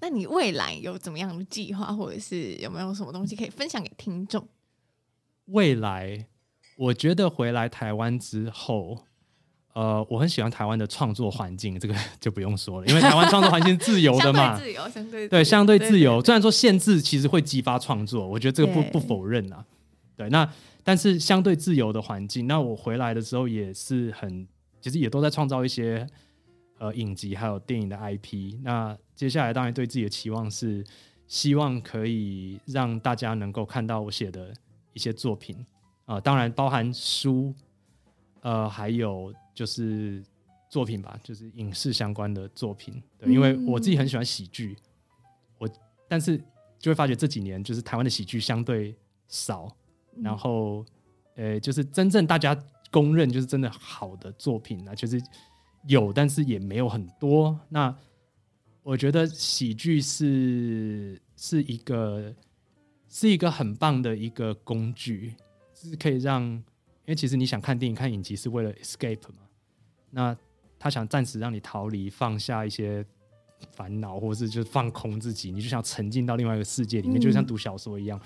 [0.00, 4.46] 那你未来有怎么样的计划，或者是有没有什么东西可以分享给听众？
[5.46, 6.26] 未来，
[6.76, 9.04] 我觉得回来台湾之后，
[9.74, 16.22] 呃，我很喜欢台湾的创作环境，这个 就不用说了，因为台湾创作环境自由的嘛，自由相对对相对自由。
[16.24, 19.64] 虽然说限制其实会激发创作，我觉得这个不不否认啊。
[20.22, 20.48] 对，那
[20.84, 24.46] 但是相对自由的环境，那我回来的时候也是很，
[24.80, 26.06] 其实也都在创造一些
[26.78, 28.58] 呃影集还有电影的 IP。
[28.62, 30.84] 那接下来当然对自己的期望是，
[31.26, 34.52] 希望可以让大家能够看到我写的
[34.92, 35.56] 一些作品
[36.04, 37.54] 啊、呃，当然包含书，
[38.40, 40.22] 呃，还有就是
[40.68, 43.02] 作品吧，就是影视相关的作品。
[43.18, 44.76] 对，因为我自己很喜欢喜剧，
[45.58, 45.68] 我
[46.08, 46.36] 但是
[46.78, 48.94] 就会发觉这几年就是台湾的喜剧相对
[49.28, 49.74] 少。
[50.20, 50.84] 然后，
[51.36, 52.56] 呃，就是真正大家
[52.90, 55.20] 公认就是真的好的作品呢，就是
[55.86, 57.58] 有，但是也没有很多。
[57.68, 57.94] 那
[58.82, 62.34] 我觉得喜剧是是一个
[63.08, 65.34] 是一个很棒的一个工具，
[65.74, 66.64] 是可以让，因
[67.06, 69.42] 为其实你想看电影、看影集是为了 escape 嘛。
[70.10, 70.36] 那
[70.78, 73.04] 他想暂时让你逃离、放下一些
[73.74, 78.20] 烦恼，或者是就放空自己，你就想沉浸到另外一个世界里面，嗯、就像读小说一样。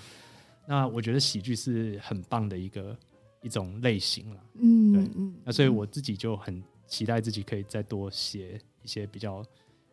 [0.69, 2.93] 那我觉得喜剧是很棒的一个
[3.41, 5.09] 一种类型了，嗯，对，
[5.45, 9.41] 那所以我自己就很期待自己可以再多写一些比较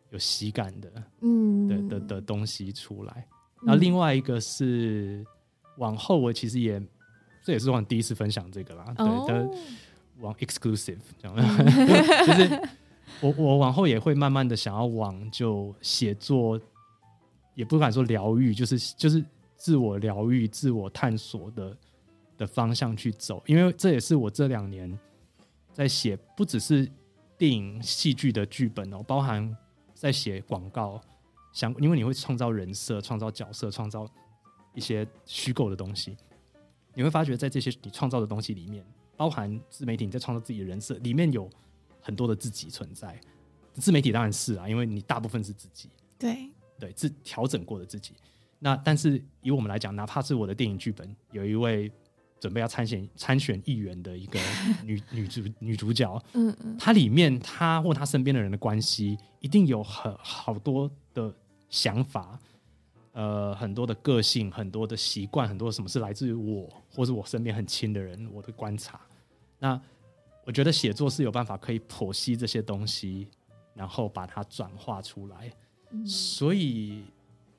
[0.09, 3.25] 有喜感的，嗯，的的的东西出来。
[3.61, 5.25] 那另外一个是
[5.77, 6.77] 往后我其实也
[7.41, 9.49] 这也是我第一次分享这个啦，对的，
[10.19, 11.37] 往 exclusive 这样，
[12.27, 12.69] 就是
[13.21, 16.59] 我我往后也会慢慢的想要往就写作，
[17.53, 19.23] 也不敢说疗愈，就是就是。
[19.65, 21.75] 自我疗愈、自我探索的
[22.37, 24.95] 的方向去走，因为这也是我这两年
[25.73, 26.87] 在写，不只是
[27.35, 29.57] 电影、戏剧的剧本哦，包含
[29.95, 31.01] 在写广告，
[31.51, 34.07] 想因为你会创造人设、创造角色、创造
[34.75, 36.15] 一些虚构的东西，
[36.93, 38.85] 你会发觉在这些你创造的东西里面，
[39.17, 41.49] 包含自媒体你在创造自己的人设，里面有
[41.99, 43.19] 很多的自己存在。
[43.73, 45.89] 自媒体当然是啊，因为你大部分是自己，
[46.19, 48.13] 对对，自调整过的自己。
[48.59, 51.91] 那但是以我们来讲，哪怕是我的电影剧本，有一位
[52.39, 54.39] 准备要参选参选议员的一个
[54.83, 61.33] 女女主女主角，嗯嗯，她里面她或她身边的人的关系，一定有很好多的
[61.69, 62.39] 想法，
[63.11, 68.99] 呃，很多的个性，很多的习惯，很多什么是来自于我或是我身边很亲的人，我的观察。
[69.59, 69.79] 那
[70.45, 73.27] 我觉得写作是有办法可以剖析这些东西，
[73.73, 75.51] 然后把它转化出来，
[75.91, 77.03] 嗯、所以。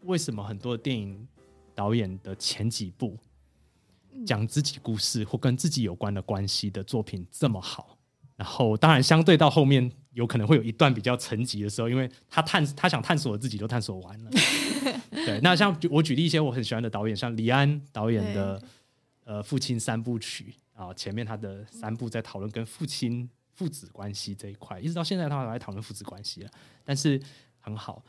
[0.07, 1.27] 为什么很多电影
[1.75, 3.17] 导演的前几部
[4.25, 7.99] 讲自己故事或跟自己有关的关系的作品这么好？
[8.37, 14.31] 然后当然相对到后面有可能会有一段比较沉寂的时候，因为他探他想探索的自己都探索完了，
[15.11, 18.63] 对，那像我举例一些我很喜欢的导演，像李安导演的
[19.25, 26.51] 呃父亲三部曲啊，前面他的三部在讨论跟父亲父子关系这一块，一直到现在他还在讨论父子关系了，
[26.85, 27.21] 但是
[27.59, 28.05] 很好。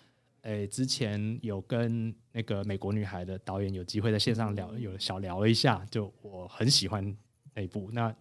[0.47, 7.13] 诶，之前有跟那个美国女孩的导演有机会在线上聊，有小聊了一下，就我很喜欢
[7.53, 8.15] 那一部，那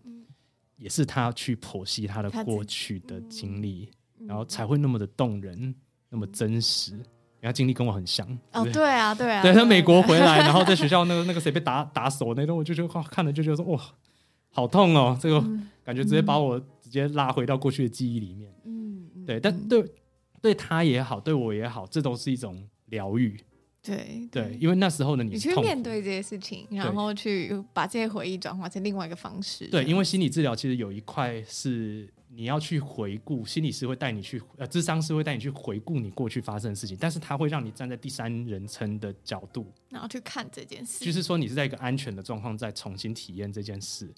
[0.77, 3.89] 也是他去剖析他的过去的经历，
[4.27, 5.73] 然后才会那么的动人，
[6.09, 6.99] 那么真实。
[7.41, 13.81] 他经历跟我很像哦，对啊，对啊，对他美国回来，然后在学校 那个那个谁被打打手那段，我就觉得哇，看了就觉得说哇，
[14.51, 15.41] 好痛哦，这个
[15.85, 18.53] 感觉直接把我直接拉回到过去的记忆里面。
[18.65, 19.89] 嗯，对，但对。
[20.47, 23.37] 对他也好，对我也好，这都是一种疗愈。
[23.83, 29.67] 对对，对，因为那时候的，你，你去面对这些事情，然后去把这些回忆转化成另外一个方式。
[29.67, 41.05] 对，因为心理治疗其实有一块是你要去回顾，心理师会带你去，呃，智商师会带你去回顾你过去发生的事情，但是他会让你站在第三人称的角度，然后去看这件事。
[41.05, 44.15] 就是说，你是在一个安全的状况，再重新体验这件事，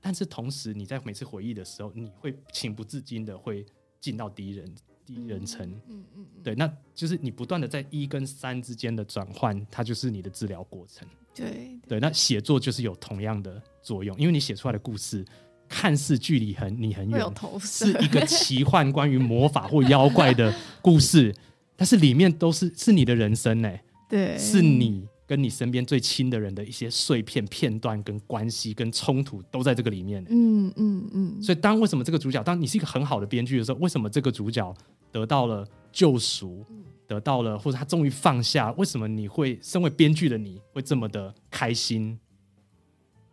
[0.00, 3.64] 但是同时你在每次回忆的时候，你会情不自禁的会
[4.00, 4.72] 进到敌人。
[5.14, 11.06] 第一人称，嗯嗯，对，那就是你不断的在一跟三之间的转换，它就是你的治疗过程。
[11.34, 15.24] 对对，对，那写作就是有同样的作用，因为你写出来的故事
[15.68, 17.24] 看似距离很你很远，
[17.60, 21.34] 是一个奇幻关于魔法或妖怪的故事，
[21.76, 23.72] 但是里面都是是你的人生呢，
[24.08, 25.08] 对，是你。
[25.30, 30.26] 跟你身边最亲的人的一些碎片片段、跟关系、跟冲突，都在这个里面。
[30.28, 31.40] 嗯嗯嗯。
[31.40, 34.74] 所以，当为什么这个主角，当你是一个很好的编剧的时候，为什么这个主角
[35.12, 36.66] 得到了救赎，
[37.06, 38.72] 得到了，或者他终于放下？
[38.72, 42.18] 为什么你会身为编剧的你会这么的开心？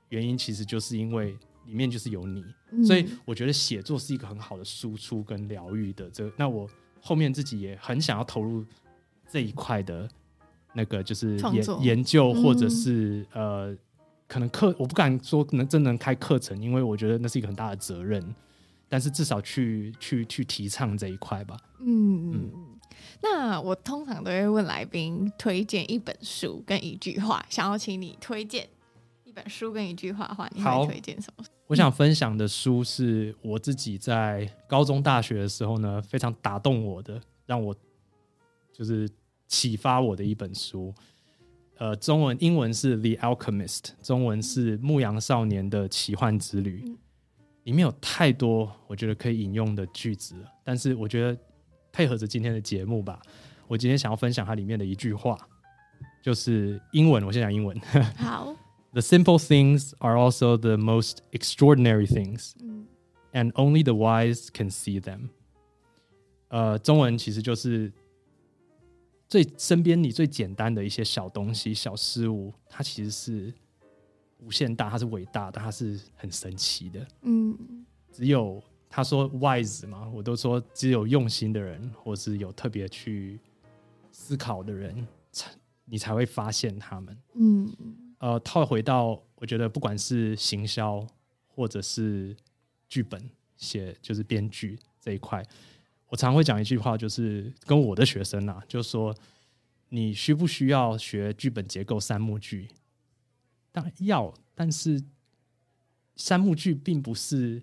[0.10, 1.36] 原因其实就是因为
[1.66, 2.46] 里面就是有你。
[2.86, 6.08] 所以，我觉得写作是一个很好的输出跟疗愈的。
[6.12, 6.70] 这个，那我
[7.02, 8.64] 后面自己也很想要投入
[9.28, 10.08] 这一块的。
[10.78, 13.78] 那个就是研研究，或者是、嗯、呃，
[14.28, 18.24] 可能课我不敢说能真能开课程，因为我觉得那是一个很大的责任。
[18.90, 21.58] 但是至少去去去提倡这一块吧。
[21.82, 22.52] 嗯嗯。
[23.22, 28.66] 那我通常都会问来宾推荐一本书跟一句话，想要请你推荐
[29.26, 31.44] 一本书跟一句话的话，你会推荐什么？
[31.68, 37.76] 我想分享的书是我自己在高中、大学的时候呢，非常打动我的，让我
[38.72, 39.10] 就是。
[39.48, 40.94] 启发我的一本书，
[41.78, 46.84] 呃，中文、英文是《The Alchemist》，中文是《牧羊少年的奇幻之旅》。
[47.64, 51.38] 里面有太多我觉得可以引用的句子，但是我觉得
[51.92, 53.22] 配合着今天的节目吧，
[53.68, 55.38] 我今天想要分享它里面的一句话，
[56.22, 57.24] 就是英文。
[57.24, 57.80] 我先讲英文。
[58.18, 58.56] 好。
[58.94, 62.54] The simple things are also the most extraordinary things,
[63.32, 65.30] and only the wise can see them。
[66.48, 67.94] 呃，中文其实就是。
[69.28, 73.54] 最身边你最简单的一些小东西、小事物，它其实是
[74.40, 77.08] 无限大，它是伟大的，它是很神奇的。
[77.22, 83.40] 嗯，只有他说 wise 嘛，我都说只有用心的人，或是有特别去
[84.12, 85.52] 思考的人，才
[85.84, 87.18] 你才会发现他们。
[87.34, 87.70] 嗯，
[88.20, 91.06] 呃，套回到我觉得，不管是行销
[91.48, 92.36] 或者是
[92.88, 93.22] 剧本
[93.58, 95.46] 写，就是编剧这一块。
[96.10, 99.16] 我常会讲一句话，就是跟我的学生啊，就说，
[99.90, 102.70] 你需不需要学剧本结构三幕剧？
[103.72, 105.04] 当然要，但是
[106.16, 107.62] 三幕剧并不是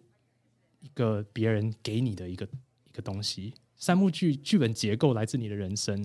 [0.81, 2.47] 一个别人给你的一个
[2.87, 3.55] 一个东西。
[3.77, 5.99] 三幕剧剧本结构来自你的人生，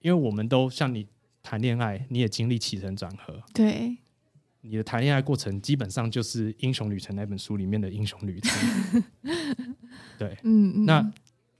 [0.00, 1.06] 因为我们都像你
[1.42, 3.42] 谈恋爱，你也经历起承转合。
[3.52, 3.98] 对，
[4.62, 9.02] 你的谈恋爱过程基本上就是《英雄旅程》那本书里面的英雄旅程。
[10.18, 11.12] 对，嗯，嗯，那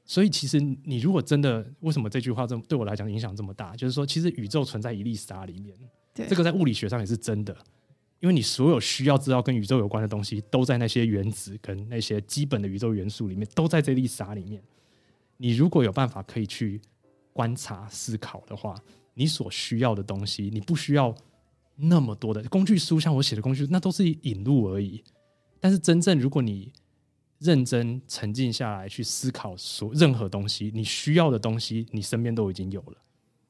[0.04, 3.74] 所以其实你如果真的，为什么这句话这么对我来讲影响这么大？
[3.74, 5.76] 就是说，其实宇宙存在一粒沙里面，
[6.14, 7.56] 对，这个在物理学上也是真的，
[8.20, 14.62] 因为你所有需要知道跟宇宙有关的东西，都在那些原子跟那些基本的宇宙元素里面，都在这粒沙里面。
[15.38, 16.80] 你如果有办法可以去
[17.32, 18.74] 观察、思考的话，
[19.14, 21.14] 你所需要的东西，你不需要
[21.80, 25.02] 那么多的工具书，像我写的工具，那都是引路而已。
[25.58, 26.72] 但是真正如果你
[27.38, 32.96] 认真沉静下来去思考，所任何东西，你需要的东西，你身边都已经有了。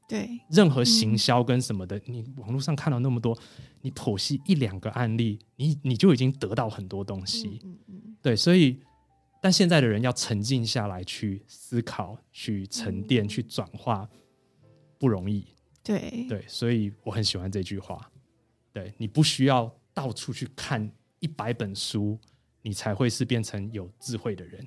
[0.09, 3.39] 对，任何行销跟什么的，嗯、你网络上看到那么多，
[3.81, 7.61] 你剖析一两个案例，你你就已经得到很多东西。
[7.63, 8.81] 嗯嗯嗯、对，所以，
[9.41, 14.09] 但现在的人要沉静下来去思考、去沉淀、嗯、去转化，
[14.99, 15.47] 不容易。
[15.85, 18.10] 对对，所以我很喜欢这句话。
[18.73, 22.19] 对，你不需要到处去看一百本书。
[22.63, 24.63] 你才会是变成有智慧的人，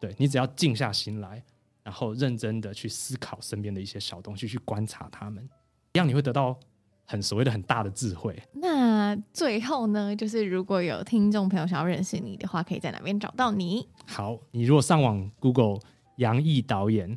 [0.00, 1.40] 对，你只要静下心来，
[1.84, 5.48] 然后认真的去思考身边的一些小东西，去观察他们，
[5.92, 6.58] 一样你会得到
[7.04, 8.36] 很所谓的很大的智慧。
[8.54, 13.86] 那最后呢，就是如果有听众朋友想要认识你的话，可以在哪边找到你？
[14.04, 15.78] 好，你如果上网 Google
[16.16, 17.16] 杨毅导演。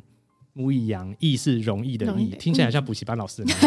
[0.58, 3.66] 木易杨，毅是容易的易，听起来像补习班老师的名字。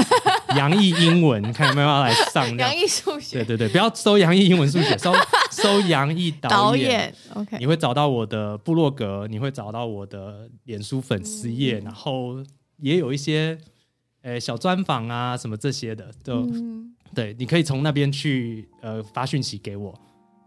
[0.55, 2.57] 杨毅英文，看有没有要来上？
[2.57, 5.13] 杨毅数学，对对对，不要搜杨毅英文数学，搜
[5.51, 6.89] 搜杨毅导演。
[6.89, 12.43] 导演，OK，你会找到我的部落格，你会找到我的脸书粉丝页，嗯、然后
[12.77, 13.57] 也有一些
[14.21, 19.93] 诶、欸、小专访啊什么这些的，就、嗯、对，你可以从那边去呃发讯息给我。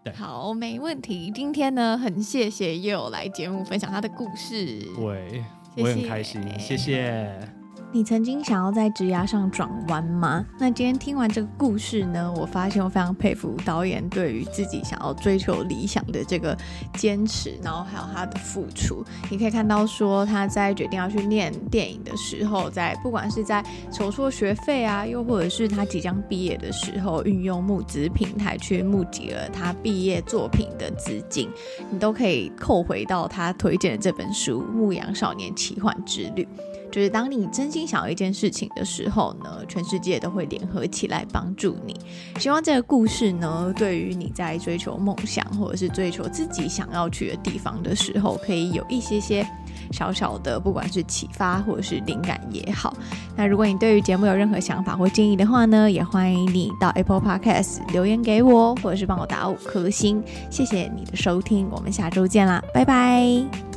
[0.04, 1.30] 对，好，没问题。
[1.34, 4.80] 今天呢，很谢谢又来节目分享他的故事。
[4.96, 5.44] 对。
[5.74, 6.38] 我也很开心。
[6.58, 7.61] 谢谢。
[7.94, 10.46] 你曾经想要在职涯上转弯吗？
[10.58, 16.56] 那今天听完这个故事呢，我发现我非常佩服导演对于自己想要追求理想的这个
[16.94, 19.04] 坚持，然后还有他的付出。
[19.30, 23.62] 你可以看到说他在决定要去念电影的时候，在不管是在
[23.92, 31.50] 筹措学费啊，又或者是他即将毕业的时候，运用募资平台去募集了他毕业作品的资金，
[31.90, 36.44] 你都可以扣回到他推荐的这本书《牧羊少年奇幻之旅》。
[36.92, 41.96] 就是当你真心想要一件事情的时候呢，全世界都会联合起来帮助你。
[42.38, 49.44] 希望这个故事呢，对于你在追求梦想或者是追求自己想要去的地方的时候，可以有一些些
[49.90, 52.94] 小小的，不管是启发或者是灵感也好。
[53.34, 60.22] 那如果你对于节目有任何想法或建议的话呢，也欢迎你到 Apple Podcast 留言给我，或者是帮我打五颗星。
[60.50, 63.71] 谢谢你的收听，我们下周见啦，拜拜。